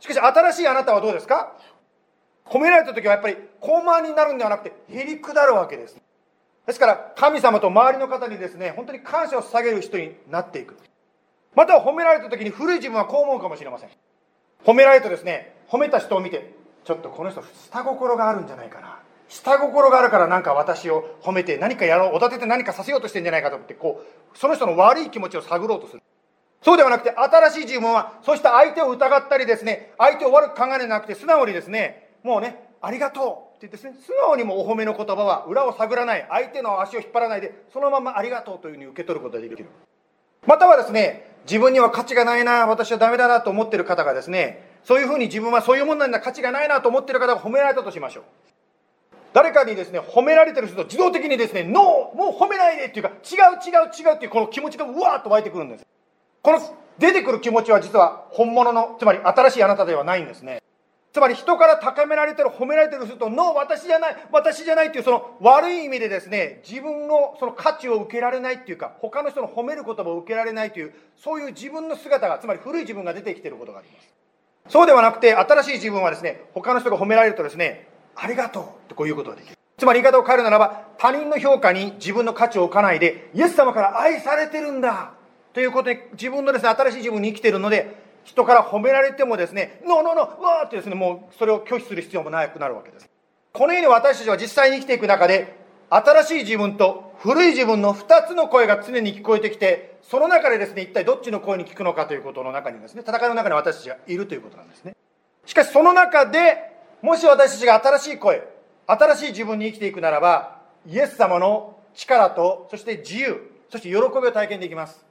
[0.00, 1.56] しかし新しいあなたはどうですか？
[2.44, 5.96] 褒められた時はやっぱり高慢になるんではなくてへりくだるわけです。
[6.66, 10.76] ですから神様と周りの方にですね、本当に感謝を捧げる人になっていく。
[11.54, 13.88] または褒められた時に古い自分はこう思うかもしれません
[14.66, 16.52] 褒められるとですね褒めた人を見て
[16.84, 26.02] ちょっとこの人下心があるんじゃないかな下心があるからなんか私を褒めて何かやろうおだてて何かさせようとしてんじゃないかと思ってこうその人の悪い気持ちを探ろうとする
[26.62, 39.66] そうではなくて新しい自分はそうした相手を疑ったりですね相手を悪く考えなくて素直にですねもうねありがとうって言ってですね素直にもお褒めの言葉は裏を探らない相手の足を引っ張らないでそのままありがとうというふうに受け取ることができる
[40.46, 48.24] またはですね自分には価値がないな、私はダメだなと思っている方がですね、そういうふうに自分はそういうものなんだ、価値がないなと思っている方が褒められたとしましょう。
[49.36, 55.84] 誰かにですね、褒められてる人と自動的にですね、ノー、もう褒めないでっていうか、違う違う違うっていうこの気持ちがうわーっと湧いてくるんです。
[56.40, 56.60] この
[56.98, 60.62] 出てくる気持ちは実は本物の、つまり新しいあなたではないんですね。
[61.12, 74.14] つまり人から高められてる、褒められてる人と、ノー、私じゃない、私じゃないっていう、その悪い意味でですね、自分のその価値を受けられないっていうか、他の人の褒める言葉を受けられないという、そういう自分の姿が、つまり古い自分が出てきてることがあります。
[74.68, 79.56] そうではなくて、新しい自分はですね、他の人が褒められるとですね、ありがとうってこういうことができる。
[79.78, 85.12] つまり言い方を変えるならば、他人の評価に自分の価値を置かないで、イエス様から愛されてるんだ
[85.52, 93.08] ということで、自分のですね、新しい自分に生きてるので、人から褒められてもですね、ノーノーノー、わーってですね、もうそれを拒否する必要もなくなるわけです。
[93.52, 95.56] このように私たちは実際に生きていく中で、
[95.88, 104.96] 新しい自分と古い自分の2つの声が常に聞こえてきて、その中でですね、一体どっちの声に聞くのかということの中にですね、戦いの中に私たちがいるということなんですね。
[105.44, 106.75] しかしその中で、
[107.06, 108.42] もし私たちが新しい声、
[108.84, 115.06] 新しい自分に生きていくならば、イエス様の力と、そして自由、そして喜びを体験できます。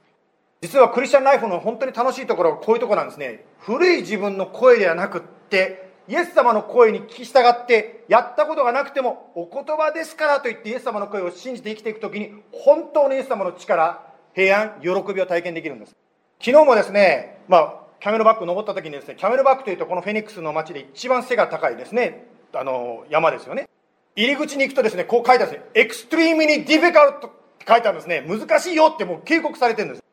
[0.60, 3.46] 実はクリスチャンライフの本当に楽しいところはこういうところなんですね。
[3.60, 14.02] 古い自分の声ではなくって、イエス様の声に聞き従って、やったことがなくても、お言葉ですからと言ってイエス様の声を信じて生きていくときに、本当のイエス様の力、
[14.34, 15.96] 平安、喜びを体験できるんです。
[16.40, 23.68] 昨日もですね、まあ、キャメルバック登った時にですね、キャメルバックというとこのフェニックスの街で一番背が高いですね、あの、山ですよね。
[24.14, 28.24] 入り口に行くとですね、こう書いてあるんですね、エクストリームにディフィカルトって書いてあるんですね。
[28.26, 30.04] 難しいよってもう警告されてるんです。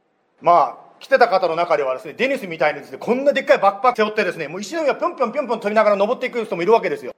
[0.42, 7.14] まあ、来てた方の中ではですね、デニスみたいにですね、こんなでっかいバックパック背負ってですね、もう石の上をぴょんぴょんぴょんぴょん取りながら登っていく人もいるわけですよ。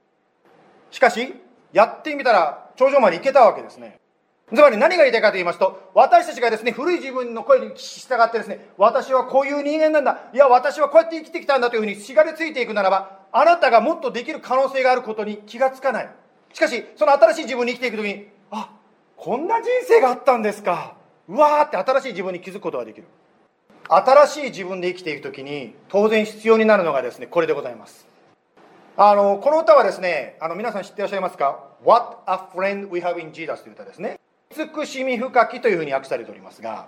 [0.90, 1.34] しかし、
[1.72, 3.98] やってみたら頂上まで行けたわけですね。
[4.48, 16.10] つまり何が言いたいかと言いますと、私たちがですね、古い自分の声に従ってですね、私はこういう人間なんだ、いや、私はこうやって生きてきたんだというふうにしがりついていくならば、あなたがもっとできる可能性があることに気がつかない。
[16.52, 18.70] しかし、その新しい自分に生きていくときに、あ、
[19.16, 20.94] こんな人生があったんですか。
[21.28, 23.06] うわーって新しい自分に気づくことができる。
[23.88, 28.06] 新しい自分で生きていく時に当然必要になるのがですねこれでございます。
[28.96, 34.18] あのこの歌はですねあの皆さん知ってらっしゃいますか？What a friend we have in Jesus という歌ですね。
[34.50, 36.86] 慈しみ深きというふうに訳されておりますが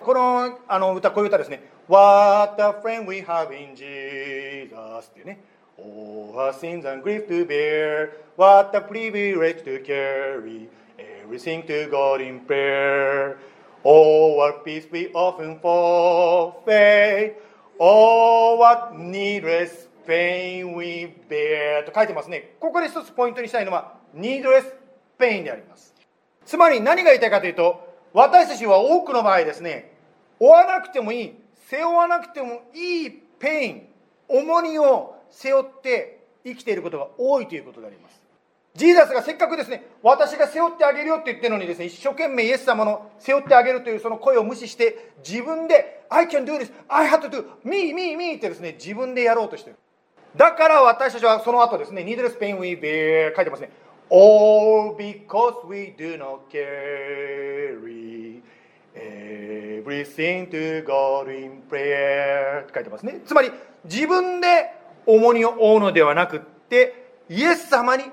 [0.00, 5.40] このあの歌こういう歌ですね What a friend we have in Jesus っていうね
[5.78, 12.20] All our sins and grief to bear What a privilege to carry Everything to God
[12.20, 13.36] in prayer
[13.88, 17.36] Oh, what peace we often forfeit.
[17.78, 21.84] Oh, what needless pain we bear.
[21.84, 22.56] と書いてますね。
[22.58, 24.74] ここで一つポイントにしたいのは、needless
[25.20, 25.94] pain であります。
[26.46, 29.92] つまり何が言いたいかというと、私たちは多くの場合ですね、
[30.38, 31.34] 負わなくてもいい、
[31.68, 33.88] 背負わなくてもいい pain、
[34.28, 38.22] 重荷を背負って生きていることが多いということであります。
[38.74, 49.76] ジーザスがせっかくですね、私が背負ってあげるよって言ってるのにですね、一生懸命イエス様の背負ってあげるというその声を無視して、自分で、I can do this, I have to do, me, me, me ってですね、自分でやろうとしてる。
[50.36, 53.70] だから私たちはその後ですね、needless pain we bear 書いてますね。
[54.08, 58.42] All because we do not carry
[58.94, 62.62] everything to God in prayer.
[62.62, 63.20] って書いてますね。
[63.26, 63.50] つまり、
[63.84, 64.72] 自分で
[65.06, 68.04] 重荷を負うのではなくって、イエス様に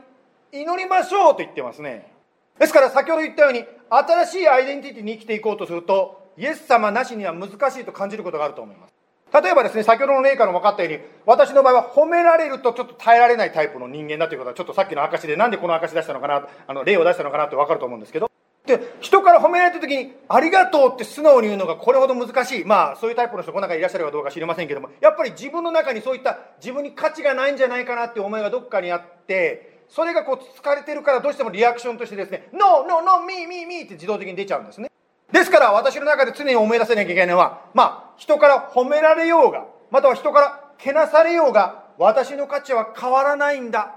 [0.52, 2.12] 祈りましょうと言ってますね。
[2.60, 8.94] ですから先ほど言ったように新しいアイデンティティに生きていこうとするとイエス様なしには難しいと感じることがあると思います。
[9.34, 18.30] 例えばですね先ほどの例からも分かったように私の場合は褒められるとちょっと耐えられないタイプの人間だということはちょっとさっきの証でなんでこの証出したのかなあの例を出したのかなって分かると思うんですけど
[18.66, 34.93] で人から褒められた時に「ありがとう」って素直に言うのがこれほど難しいまあそういうタイプの人この中にいらっしゃるかどうか知りませんけどもやっぱり自分の中にそういった自分に価値がないんじゃないかなって思いがどっかにあってそれがこう疲れてるからどうしてもリアクションとしてですね、ノーノーノーミーミーミーって自動的に出ちゃうんですね。
[35.34, 43.96] ですから私の中で常に思い出せなきゃいけないのは、まあ人から褒められようが、または人からけなされようが、私の価値は変わらないんだ。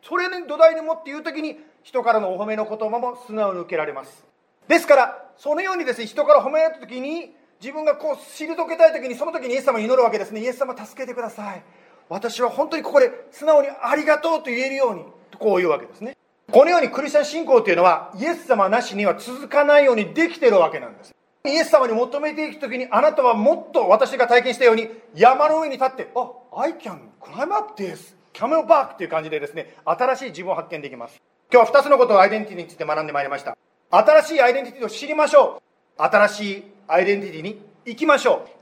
[0.00, 4.24] それに土台に持って言う時に人からのお褒めの言葉も素直に受けられます。
[4.68, 10.40] ですから、そのようにですね、人から褒められた時に、自分がこう退けたい時にその時にイエス様に祈るわけですね。
[10.40, 11.62] イエス様助けてください。
[12.08, 15.04] 私は本当にここで素直にありがとうと言えるように。
[15.38, 16.16] こういうわけですね
[16.50, 21.14] このようにクリスチャン信仰というのはイエス様なしには続かないようにできてるわけなんです。
[21.44, 31.20] イエス様に求めていく時にあなたはもっと私が体験したように山の上に立ってあ I can climb up this camel back っていう感じでですね新しい自分を発見できます。
[31.52, 33.56] 今日は2つのことをアイデンティティについて学んでまいりました。
[33.90, 35.60] 新しいアイデンティティを知りましょ
[35.98, 36.02] う。
[36.02, 38.55] 新しいアイデンティティに行きましょう。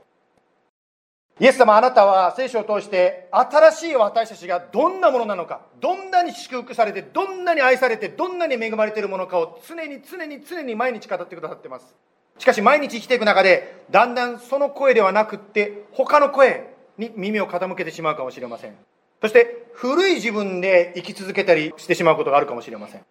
[1.37, 11.93] イエス様あなたは聖書を通して新しい私たちがどんなものなのかどんなに祝福されてどんなに愛されてどんなに恵まれているものかを常に常に常に毎日語ってくださってます。
[12.37, 18.75] しかし毎日生きていく中でだんだんその声ではなくって他の声に耳を傾けてしまうかもしれません。
[19.21, 23.01] そして古い自分で生き続けたりしてしまうことがあるかもしれません。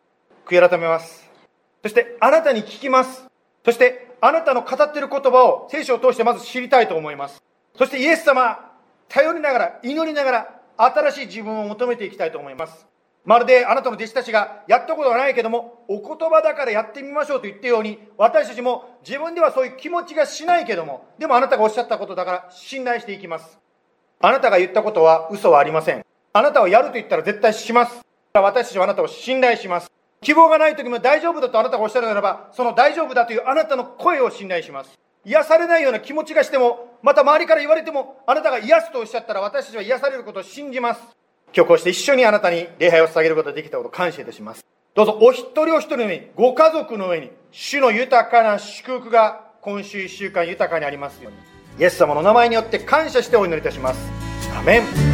[0.46, 1.30] 悔い改めます。
[1.82, 3.26] そしてあなたに聞きます。
[3.66, 7.42] そしてあなたの語っている言葉を聖書を通してまず知りたいと思います。
[7.76, 8.72] そしてイエス様、
[9.08, 12.86] 頼りながら、祈りながら、新しい自分を求めていきたいと思います。
[13.24, 23.58] まるであなたの弟子たちがやったことはないけども、お言葉だからやってみましょうと言ったように、私たちも自分ではそういう気持ちがしないけども、でもあなたがおっしゃったことだから信頼していきます。
[24.20, 26.04] あなたが言ったことは嘘はありません。
[26.32, 28.00] あなたはやると言ったら絶対します。
[28.34, 29.90] 私たちはあなたを信頼します。
[30.20, 34.98] 希望がない時も大丈夫だとあなたがおっしゃるならば、その大丈夫だというあなたの声を信頼します。
[35.24, 41.00] 癒されないような気持ちがしても、また周りから言われても、あなたが癒すとおっしゃったら私たちは癒されることを信じます。
[41.54, 44.64] 今日こうして一緒にあなたに礼拝を捧げることができたことを感謝いたします。
[44.94, 51.38] どうぞお一人お一人の上に、ご家族の上に、主の豊かな祝福が今週一週間豊かにありますように。
[51.80, 54.00] イエス様の名前によって感謝してお祈りいたします。
[54.56, 55.13] アメン。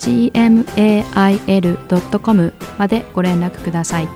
[0.00, 1.62] gmail.com
[2.78, 4.08] までご連絡ください。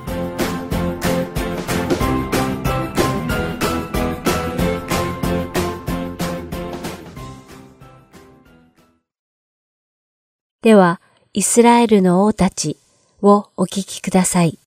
[10.61, 10.99] では、
[11.33, 12.77] イスラエルの王たち
[13.21, 14.57] をお聞きください。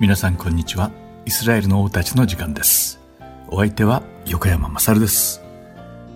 [0.00, 0.90] 皆さんこんにちは。
[1.24, 3.00] イスラエルの王たちの時間です。
[3.48, 5.40] お相手は横山まさるです。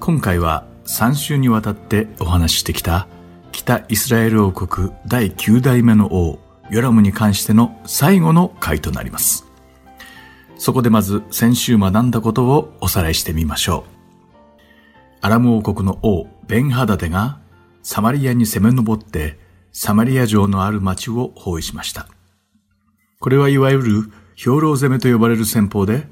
[0.00, 3.06] 今回は3週にわたってお話ししてきた
[3.52, 6.40] 北イスラエル王国第9代目の王
[6.70, 9.46] ヨラムに関しての最後の回となります。
[10.58, 13.90] そこでまず先週学んだことをおさらいしてみましょう。
[15.20, 17.38] アラム王国の王ベンハダデが
[17.82, 19.38] サマリアに攻め上って
[19.70, 22.08] サマリア城のある町を包囲しました。
[23.20, 26.06] これはいわゆる兵糧攻めと呼ばれる戦法で、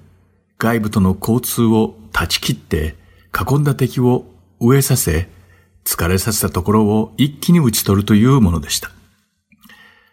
[0.58, 2.96] 外部との交通を断ち切って
[3.38, 4.24] 囲んだ敵を
[4.60, 5.28] 飢えさせ、
[5.84, 8.90] 疲れさせたところを一気に打ち取るというものでした。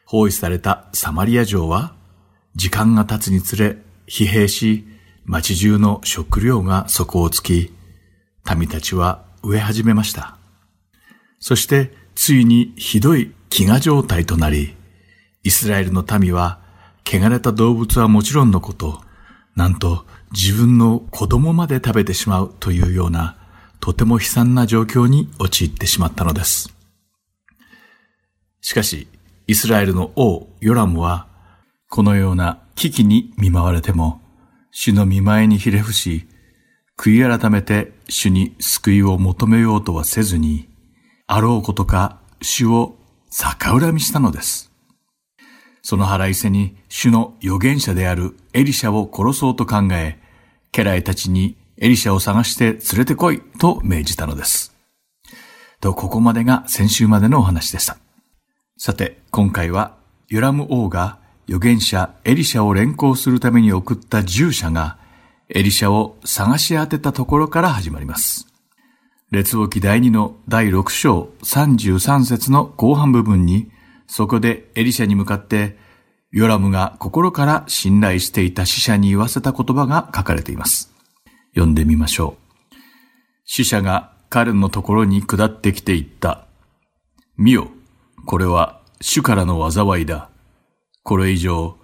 [0.06, 1.96] 包囲されたサマリア城は、
[2.56, 4.86] 時間が経つにつれ疲弊し、
[5.24, 7.74] 町中の食料が底をつき、
[8.58, 10.38] 民たちは飢え始めました。
[11.40, 14.76] そして、ついにひどい飢餓状態となり、
[15.44, 16.61] イスラエルの民は
[17.06, 19.02] 汚れた動物はもちろんのこと、
[19.56, 23.38] なんと自分の子供まで食べてしまうというような、
[23.80, 26.74] とても悲惨な状況に陥ってしまったのです。
[28.62, 29.08] しかし、
[29.48, 31.28] イスラエルの王ヨラムは、
[31.90, 34.22] このような危機に見舞われても、
[34.72, 36.28] 主の見前にひれ伏し、
[36.98, 40.70] 悔い改めて主に救いを求めようとはせずに、
[41.28, 42.96] あろうことか主を
[43.30, 44.71] 逆恨みしたのです。
[45.82, 50.20] その腹いせに主の預言者であるエリシャを殺そうと考え、
[50.72, 54.76] 家来たちにエリシャを探して連れてこいと命じたのです。
[55.80, 57.98] と、ここまでが先週までのお話でした。
[58.78, 59.98] さて、今回は
[60.30, 64.98] ヨラム王が預言者エリシャを連行するために送った従者が
[65.50, 68.48] エリシャを探し当てたところから始まります。
[69.32, 73.72] 列王記第2の第6章33節の後半部分に
[74.14, 75.78] そこでエリシャに向かって、
[76.32, 80.94] ヨラムが心から信頼していた死者に言わせた言葉が書かれています。
[81.54, 82.76] 読んでみましょう。
[83.46, 86.46] 死者が彼のところに下ってきて言った。
[87.38, 87.70] 見よ、
[88.26, 90.30] これは主からの災いだ。
[91.04, 91.78] これ以上、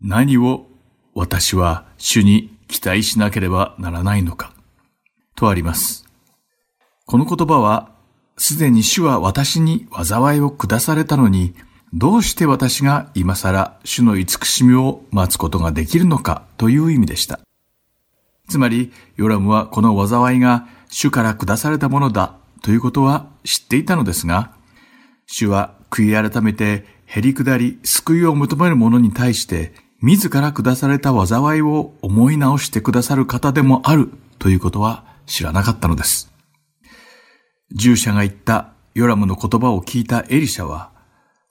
[0.00, 0.66] 何を
[1.14, 4.52] 私は主に期待しなければならないのか。
[5.36, 6.04] とあります。
[7.06, 7.92] この言葉は
[8.40, 11.54] すでに主は私に災いを下されたのに、
[11.92, 17.38] どうして私が今更主の慈しみを待つことができるのかという意味でした。
[18.48, 24.54] つまり、ヨラムはこの災いが主から下されたものだということは知っていたのですが、
[25.26, 36.29] 主は悔い改めて減り下り救いを求める者に対して自ら下された災いを思い直してくださる方でもあるということは知らなかったのです。
[37.72, 40.90] 従者が言ったヨラムの言葉を聞いたエリシャは、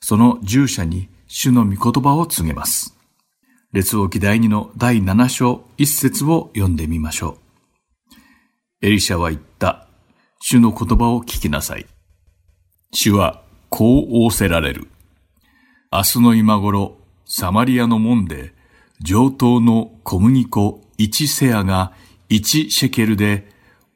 [0.02, 2.96] その従者に主の御言葉を告げます。
[3.72, 7.38] 列王記第2の第7章1節を読んでみましょ
[8.82, 8.86] う。
[8.88, 9.88] エリシャは言った。
[10.42, 11.86] 主の言葉を聞きなさい。
[12.92, 14.88] 主はこう仰せられる。
[15.92, 18.54] 明日の今頃、サマリアの門で、
[19.02, 21.94] 上等の小麦粉1セアが
[22.30, 23.48] 1シェケルで、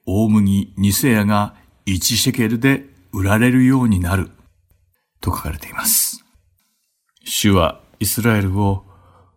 [0.05, 1.55] 大麦2セアが
[1.85, 4.31] 1シェケルで売られるようになる
[5.21, 6.23] と書かれています。
[7.25, 8.85] 主はイスラエルを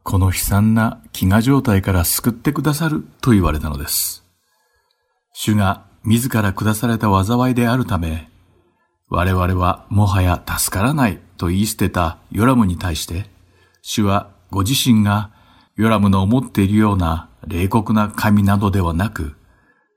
[0.03, 4.24] この悲惨な飢餓状態から救ってくださると言われたのです。
[5.32, 8.28] 主が自ら下された災いであるため、
[9.09, 13.26] 我々はもはや助からないと言い捨てたヨラムに対して、
[13.82, 15.30] 主はご自身が
[15.76, 19.36] ヨラムの思っているような冷酷な神などではなく、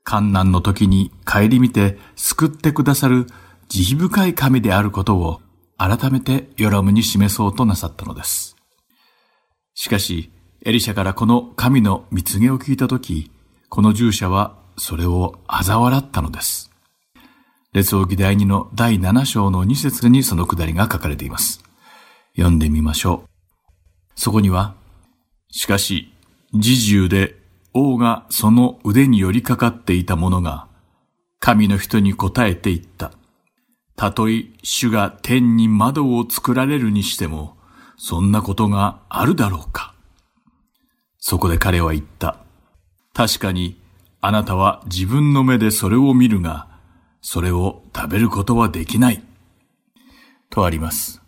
[0.10, 3.28] 観難の時に顧みて救ってくださる
[3.68, 5.40] 慈悲深い神であることを
[5.78, 8.56] 改めてヨラムに示そうとなさったのです。
[9.76, 10.32] しかし、
[10.66, 13.30] エリシャからこの神の蜜毛を聞いたとき、
[13.70, 16.72] この従者はそれを嘲笑ったのです。
[17.72, 21.64] 列王記第2の第7章の2節にそのくだりが書かれています。
[22.36, 23.30] 読んでみましょう。
[24.16, 24.74] そこには、
[25.52, 26.12] しかし、
[26.52, 27.39] 自重で
[27.74, 30.68] 王がその腕に寄りかかっていた者が、
[31.40, 33.12] 神の人に答えて言った。
[33.96, 37.58] たとえ主が天に窓を作られるにしても、
[37.98, 39.94] そんなことがあるだろうか。
[41.18, 42.38] そこで彼は言った。
[43.14, 43.82] 確かに、
[44.22, 46.68] あなたは自分の目でそれを見るが、
[47.22, 49.24] それを食べることはできない。
[50.50, 51.22] とあります。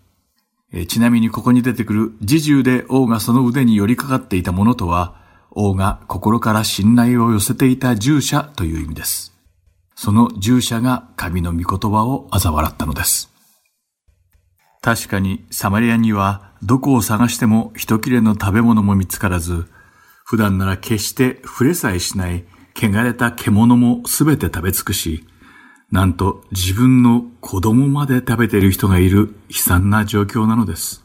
[0.74, 5.21] えちなみにここに出てくる自重で王がその腕に寄りかかっていたものとは、
[5.52, 9.34] 王が心から信頼を寄せていた従者という意味です。
[9.96, 13.30] その従者が神の御言葉を嘲笑ったのです。
[14.82, 19.68] 確かにサマリアにはどこを探しても一切れの食べ物も見つからず、
[20.26, 22.46] 普段なら決して触れさえしない
[22.76, 25.28] 汚れた獣もすべて食べ尽くし、
[25.92, 31.04] なんと自分の子供まで食べている人がいる悲惨な状況なのです。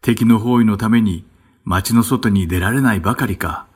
[0.00, 1.24] 敵の包囲のために
[1.64, 3.66] 町の外に出られないばかりか、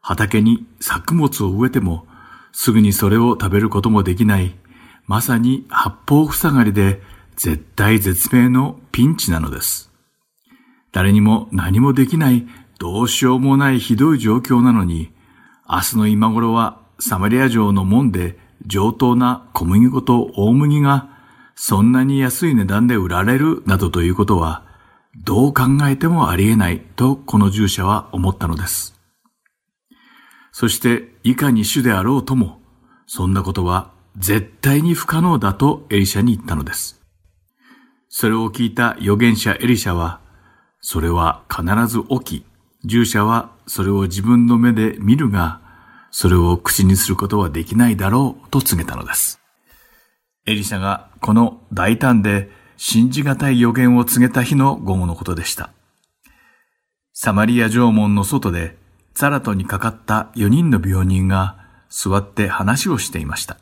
[0.00, 2.06] 畑に作物を植えても
[2.52, 4.54] すぐにそれを食べることもできない、
[5.06, 7.00] まさに八方塞がりで
[7.36, 9.90] 絶対絶命のピンチなのです。
[10.92, 12.46] 誰にも何もできない
[12.78, 15.12] どうしようもないひどい状況なのに、
[15.68, 21.10] 明日の今頃はサマリア城の門で上等な小麦粉と大麦が
[21.54, 24.65] そんなに安い値段で売られるなどということは、
[25.24, 28.94] どう考えてもありえないとこの従者は思ったのです。
[30.52, 32.60] そしていかに主であろうとも、
[33.06, 37.02] そんなことは絶対に不可能だとエリシャに言ったのです。
[38.08, 40.20] それを聞いた預言者エリシャは、
[40.80, 42.46] それは必ず起き、
[42.84, 45.60] 従者はそれを自分の目で見るが、
[46.10, 49.40] それを口にすることはできないだろうと告げたのです。
[50.46, 55.70] エリシャがこの大胆で信じがたい予言を告げた日の午後のことでした。
[57.12, 58.76] サマリア城門の外で
[59.14, 61.56] ザラトにかかった4人の病人が
[61.88, 63.56] 座って話をしていました。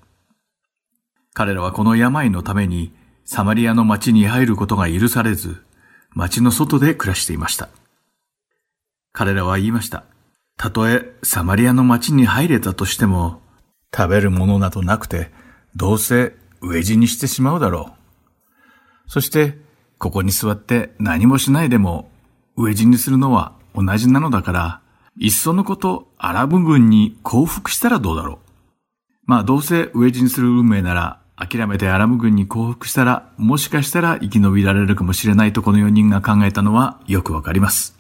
[1.33, 2.93] 彼らはこの病のために
[3.25, 5.62] サマリアの町に入ることが許されず、
[6.11, 7.69] 町の外で暮らしていました。
[9.12, 10.05] 彼らは言いました。
[10.57, 13.41] たとえサマリアの町に入れたとしても、
[13.97, 15.31] 食べるものなどなくて、
[15.77, 18.03] どうせ飢え死にしてしまうだろう。
[19.07, 19.59] そして、
[19.98, 22.11] ここに座って何もしないでも、
[22.57, 24.80] 飢え死にするのは同じなのだから、
[25.18, 28.38] いっそのことアラブ軍に降伏したらどうだろう。
[29.26, 37.96] まあどうせ飢え死にする運命なら諦めてアラブ軍に降伏したらもしかしたら生き延びられるかもしれないとこの4人が考えたのはよくわかります。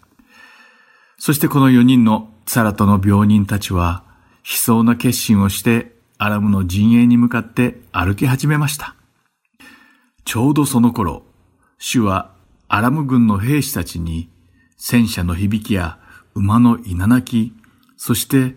[1.18, 4.02] そしてこの4人のサラトの病人たちは
[4.44, 8.94] 悲壮な決心をしてアラムの陣営に向かって歩き始めました。
[10.24, 11.22] ちょうどその頃、
[11.78, 12.34] 主は
[12.68, 14.30] アラム軍の兵士たちに
[14.76, 15.98] 戦車の響きや
[16.34, 17.52] 馬の稲鳴き、
[17.96, 18.56] そして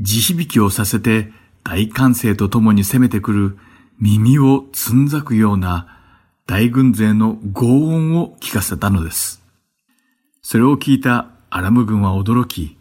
[0.00, 1.32] 地響きをさせて
[1.64, 3.58] 大歓声とともに攻めてくる
[4.00, 6.00] 耳をつんざくような
[6.46, 9.42] 大軍勢の轟音を聞かせたのです。
[10.40, 12.76] それを聞いたアラム軍は驚き、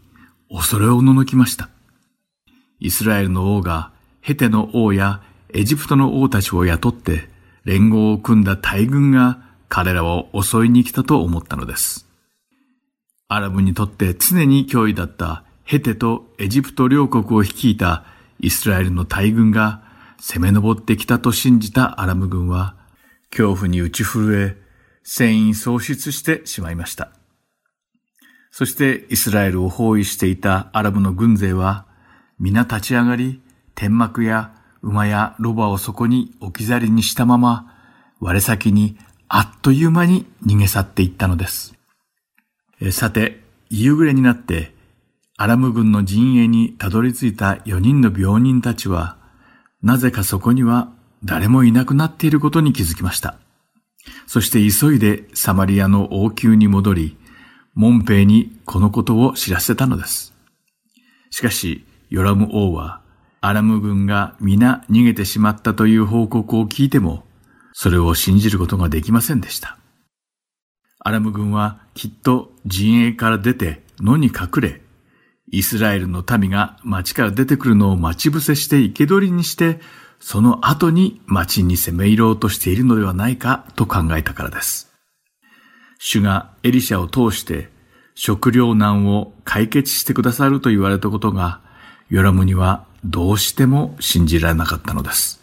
[0.49, 1.69] 恐れをののきました。
[2.79, 5.21] イスラエルの王がヘテの王や
[5.53, 7.29] エジプトの王たちを雇って
[7.63, 12.07] 連合を組んだ大軍が彼らを襲いに来たと思ったのです。
[13.27, 18.03] アラブにとって常に脅威だったヘテとエジプト両国を率いた
[18.39, 19.83] イスラエルの大軍が
[20.19, 22.75] 攻め上ってきたと信じたアラム軍は
[23.31, 24.57] 恐怖に打ち震え、
[25.03, 27.11] 戦意喪失してしまいました。
[28.51, 31.85] そしてイスラエルを包囲していたアラブの軍勢は
[32.37, 33.41] 皆立ち上がり、
[33.73, 37.73] 天幕や馬やロバをそこに置き去りにしたまま、
[38.19, 41.73] 我先にあっという間に逃げ去っていったのです。
[42.91, 44.73] さて、夕暮れになって、
[45.37, 49.17] アラム軍の陣営にたどり着いた4人の病人たちは、
[49.81, 50.91] なぜかそこには
[51.23, 53.37] 誰もいなくなっていることに気づきました。
[54.27, 57.17] そして急いでサマリアの王宮に戻り、
[57.73, 60.33] モンペイにこのことを知らせたのです。
[61.29, 63.00] しかし、ヨラム王は、
[63.43, 67.25] アラム軍が皆逃げてしまったという報告を聞いても、
[67.73, 69.79] それを信じることができませんでした。
[70.99, 74.81] アラム軍はきっと陣営から出て野に隠れ、
[75.51, 79.79] イスラエルの民が町から出てくるのを待ち伏せして生け捕りにして、
[80.19, 84.93] その後に町に攻め入ろうとしているのではないかと考えたからです。
[85.97, 87.69] 主がエリシャを通して
[88.13, 91.61] 食糧難を解決してくださると言われたことが、
[92.09, 95.41] ヨラムにはどうしても信じられなかったのです。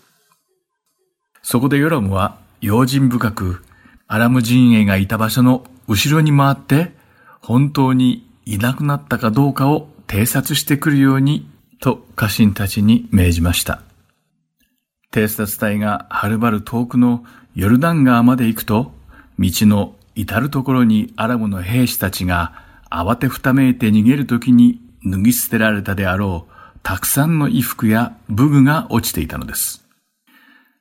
[1.42, 3.64] そこでヨラムは用心深く
[4.06, 6.92] アラム陣営がいた場所の後ろに回って
[7.40, 11.48] 本当にいなくなったかどうかを偵察してくるように
[11.80, 13.82] と家臣たちに命じました。
[15.12, 18.92] 偵察隊がはるばる遠くのヨルダン川まで行くと、
[19.38, 22.52] 道の至るところにアラムの兵士たちが
[22.90, 29.84] 慌てふためいて逃げるときに脱ぎ捨てられたであろうたくさんの衣服や武具が落ちていたのです。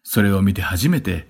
[0.04, 1.28] それを見て初めて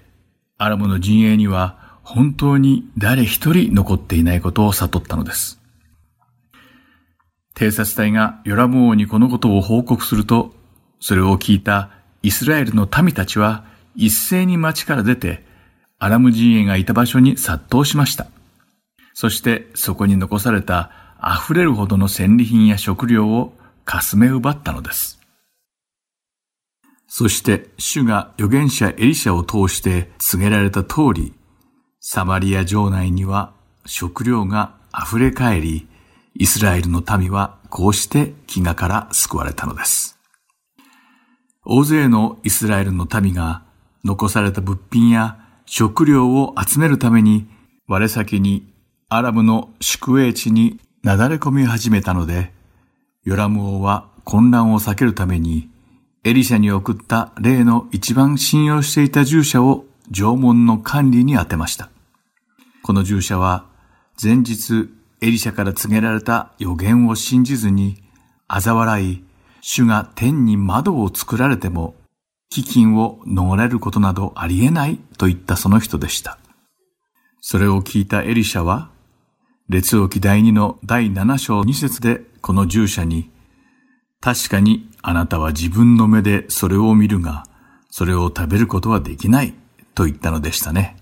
[0.57, 5.59] アラムの陣営には本当に誰一人残っていないことを悟ったのです。
[7.53, 10.53] 偵察隊がヨラム王にこのことを報告すると、
[10.99, 11.89] それを聞いた
[12.21, 13.65] イスラエルの民たちは
[13.95, 15.43] 一斉に町から出て、
[15.99, 18.27] アラム陣営がいた場所に殺到しました。
[19.13, 23.56] そしてそこに残された溢れるほどの戦利品や食料を
[23.87, 25.17] かすめ奪ったのです。
[27.07, 31.33] そして主が預言者エリシャを通して告げられた通り、
[32.01, 33.53] サマリア城内には
[33.85, 35.87] 食料が溢れ返り、
[36.35, 40.19] イスラエルの民はこうして飢餓から救われたのです。
[41.63, 43.63] 大勢のイスラエルの民が
[44.03, 47.47] 残された物品や食料を集めるために
[47.87, 48.73] 我先に
[49.07, 52.56] アラブの宿営地になだれ込み始めたので、
[53.27, 55.69] ヨラム王は混乱を避けるために
[56.23, 61.89] エリシャに送った例の一番信用していた従者を縄文の管理に当てました。
[62.83, 63.65] この従者は
[64.21, 68.01] 前日エリシャから告げられた予言を信じずに、
[68.47, 69.25] 嘲笑い、
[69.59, 71.95] 主が天に窓を作られても、
[72.49, 76.39] 飢饉を逃れることなどありえないと言ったその人でした。
[77.41, 78.89] それを聞いたエリシャは、
[79.67, 83.29] 列王記第2の第7章2節でこの従者に、
[84.21, 87.43] 確かにあなたは自分の目でそれを見るが、
[87.89, 89.53] それを食べることはできない
[89.95, 90.95] と言ったのでしたね。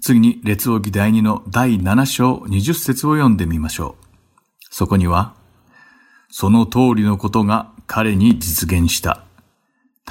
[0.00, 4.04] 次に、列王記第2の第7章20節を読んでみましょう。
[4.70, 5.34] そこには、
[6.30, 9.22] その通りのことが彼に実現した。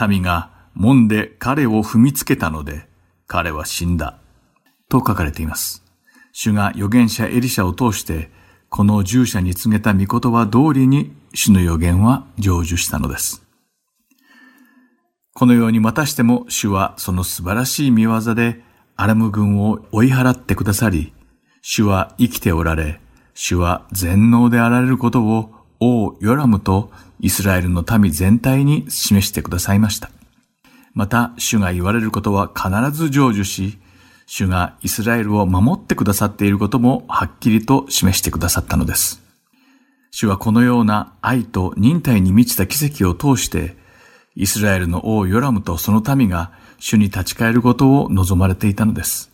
[0.07, 2.87] 民が門で彼を踏みつけたので、
[3.25, 4.19] 彼は死んだ。
[4.87, 5.83] と書かれています。
[6.31, 8.29] 主が預言者エリシャを通して、
[8.75, 13.45] この従者に告げた御言葉通りに主の予言は成就したのです。
[15.35, 18.63] このようにまたしても主はその素晴らしい見業で
[18.95, 21.13] アラム軍を追い払ってくださり、
[21.61, 22.99] 主は生きておられ、
[23.35, 30.09] 主は全能であられることを王ヨラムとイスラエルの民全体に示してくださいました。
[30.95, 33.77] また、主が言われることは必ず成就し、
[34.25, 39.21] 主がイスラエルを守ってくださっていることもはっきりと示してくださったのです。
[40.11, 43.75] 主はこのような愛と忍耐に満ちた奇跡を通して、
[44.35, 49.31] イスラエルの王ヨラムとその民が主に立ち返ることを望まれていたのです。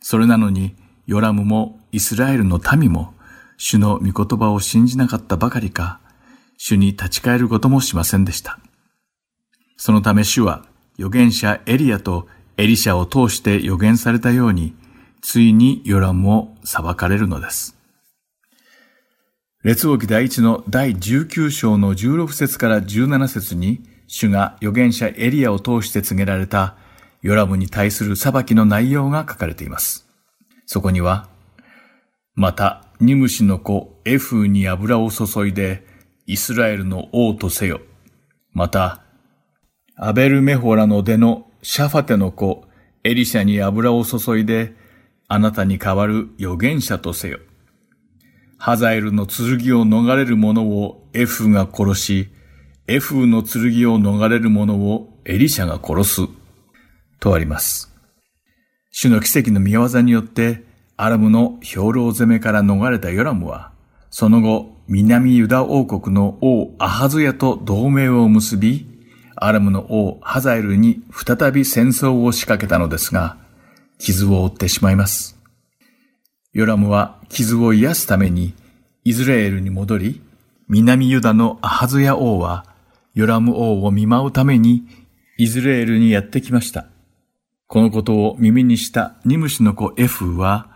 [0.00, 0.76] それなのに、
[1.06, 3.14] ヨラムもイスラエルの民も、
[3.58, 6.00] 主の御言葉を信じなかったばかりか、
[6.58, 8.58] 主に立ち返ることもしませんでした。
[9.76, 10.64] そのため主は、
[10.98, 12.28] 預言者エリアと
[12.58, 14.74] エリシャを通して預言されたように、
[15.20, 17.76] ついにヨラムを裁かれるのです。
[19.62, 26.76] 列王記第一の第19章の16節から17節に、主が預言者エリアを通して告げられた
[27.22, 30.06] ヨラムに対する裁きの内容が書かれています。
[30.64, 31.28] そこには、
[32.34, 35.84] また、ニムシの子エフーに油を注いで、
[36.26, 37.80] イスラエルの王とせよ。
[38.52, 39.02] また、
[39.96, 42.62] アベルメホラの出のシャファテの子
[43.02, 44.76] エリシャに油を注いで、
[45.26, 47.40] あなたに代わる預言者とせよ。
[48.56, 52.28] ハザエルの剣を逃れる者をエフが殺し、
[52.86, 56.20] エフの剣を逃れる者をエリシャが殺す。
[57.18, 57.92] とあります。
[58.92, 60.62] 主の奇跡の見業によって、
[60.96, 63.72] アラムの兵糧攻めから逃れたヨラムは、
[64.10, 68.95] その後、南ユダ王国の王アハズヤと同盟を結び、
[69.36, 73.36] アラムの王ハザエルに再び戦争を仕掛けたのですが、
[73.98, 75.38] 傷を負ってしまいます。
[76.52, 78.54] ヨラムは傷を癒すために
[79.04, 80.22] イズレエルに戻り、
[80.68, 82.64] 南ユダのアハズヤ王は
[83.14, 84.86] ヨラム王を見舞うために
[85.38, 86.86] イズレールにやってきました。
[87.66, 90.68] このことを耳にしたニムシの子エフは、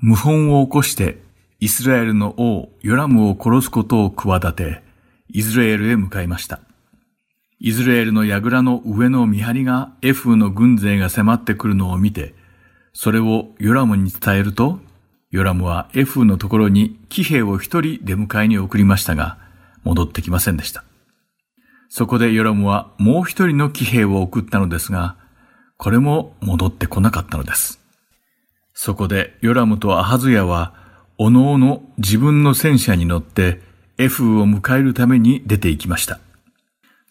[0.00, 1.22] 謀反を起こして
[1.60, 4.82] イスラエルの王ヨラムを殺すことを企て、
[5.30, 6.60] イズレールへ向かいました。
[7.66, 12.34] イズレールの櫓の上の見張りがエフの軍勢が迫ってくるのを見て、
[12.92, 14.80] それをヨラムに伝えると、
[15.30, 19.38] ヨラムはエフのところに騎兵を一人出迎えに送りましたが、
[19.82, 20.84] 戻ってきませんでした。
[21.88, 25.16] そこでヨラムはもう一人の騎兵を送ったのですが、
[25.78, 27.80] これも戻ってこなかったのです。
[28.74, 30.74] そこでヨラムとアハズヤは、
[31.16, 33.62] おのおの自分の戦車に乗って
[33.96, 36.20] エフを迎えるために出て行きました。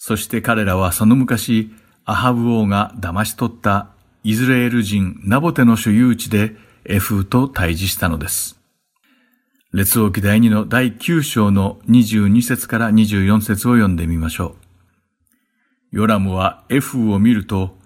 [0.06, 1.72] そして彼らはその昔、
[2.04, 3.88] アハブ王が騙し取った
[4.26, 8.60] イズレール人ナボテの所有地でエフーと対峙したのです。
[9.72, 14.58] 列王記第2の第9章の22節から24節を読んでみましょ
[15.93, 15.99] う。
[15.99, 17.78] ヨラムはエフーを見ると、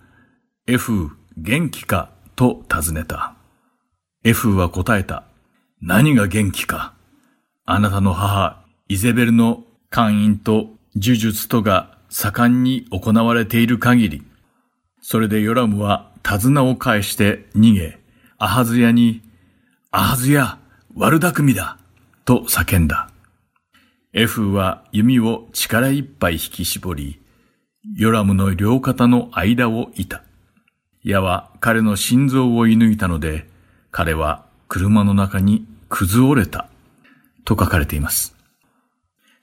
[0.66, 3.36] エフー元気かと尋ねた。
[4.24, 5.24] エフーは答えた。
[5.84, 6.96] 何が元気か。
[7.64, 10.54] あなたの母、イゼベルの勧誘と
[10.96, 14.24] 呪術とが盛んに行われている限り、
[15.02, 18.00] それでヨラムは手綱を返して逃げ、
[18.38, 19.22] アハズヤに、
[19.92, 20.58] アハズヤ、
[20.96, 21.78] 悪巧みだ
[22.26, 23.10] と叫んだ。
[24.14, 27.20] エフは弓を力いっぱい引き絞り、
[27.96, 30.24] ヨラムの両肩の間をいた。
[31.04, 33.48] 矢は彼の心臓を射抜いたので、
[33.92, 36.68] 彼は車の中に崩れた。
[37.46, 38.37] と書かれています。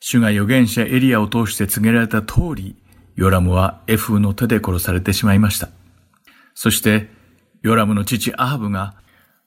[0.07, 2.77] 主が預言者エリアを通して告げられた通り、
[3.17, 5.71] ヨラムはエフの手で殺されてしまいました。
[6.55, 7.09] そして、
[7.63, 8.97] ヨラムの父アハブが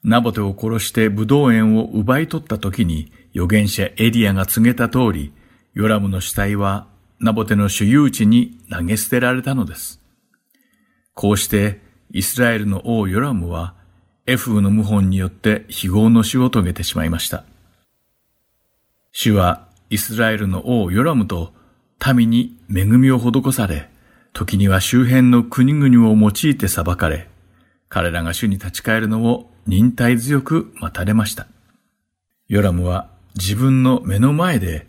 [0.03, 5.32] ナボテを殺してブドウ園を奪い取った時に預言者エリアが告げた通り、
[5.76, 6.88] ヨラムの死体は
[7.20, 10.01] ナボテの所有地に投げ捨てられたのです。
[11.14, 13.76] こうしてイスラエルの王ヨラムは
[14.26, 17.43] エフーの謀反によって非業の死を遂げてしまいました。
[19.12, 21.54] 主はイスラエルの王ヨラムと
[22.16, 23.90] 民に恵みを施され、
[24.34, 27.30] 時には周辺の国々を用いて裁かれ、
[27.90, 31.48] 彼らが主に立ち返るのを忍耐強く待たれました。
[32.48, 34.88] ヨラムは自分の目の前で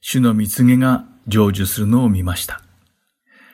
[0.00, 2.62] 主の蜜げが成就するのを見ました。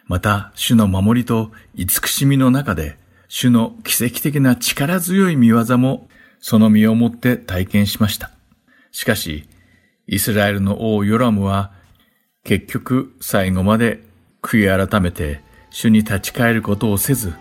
[0.07, 6.09] また、主の守りと慈しみの中で、主の奇跡的な力強い見業も
[6.41, 8.30] その身をもって体験しました。
[8.93, 9.49] しかし、
[10.07, 11.72] イスラエルの王ヨラムは
[12.44, 14.02] 結局最後まで
[14.42, 15.40] 悔い改めて
[15.70, 17.34] 主に立ち返ることをせず、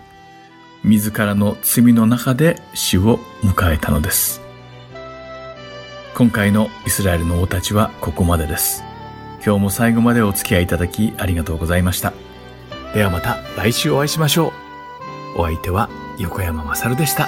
[0.83, 4.41] 自らの罪の中で死を迎えたのです。
[6.15, 8.83] 今回のイスラエルの王たちはここまでです。
[9.45, 12.13] 今日も最後までお付き合いいただきありがとうございました。
[12.93, 14.53] ではまた来週お会いしましょ
[15.35, 15.41] う。
[15.41, 15.89] お相手は
[16.19, 17.27] 横山まさるでした。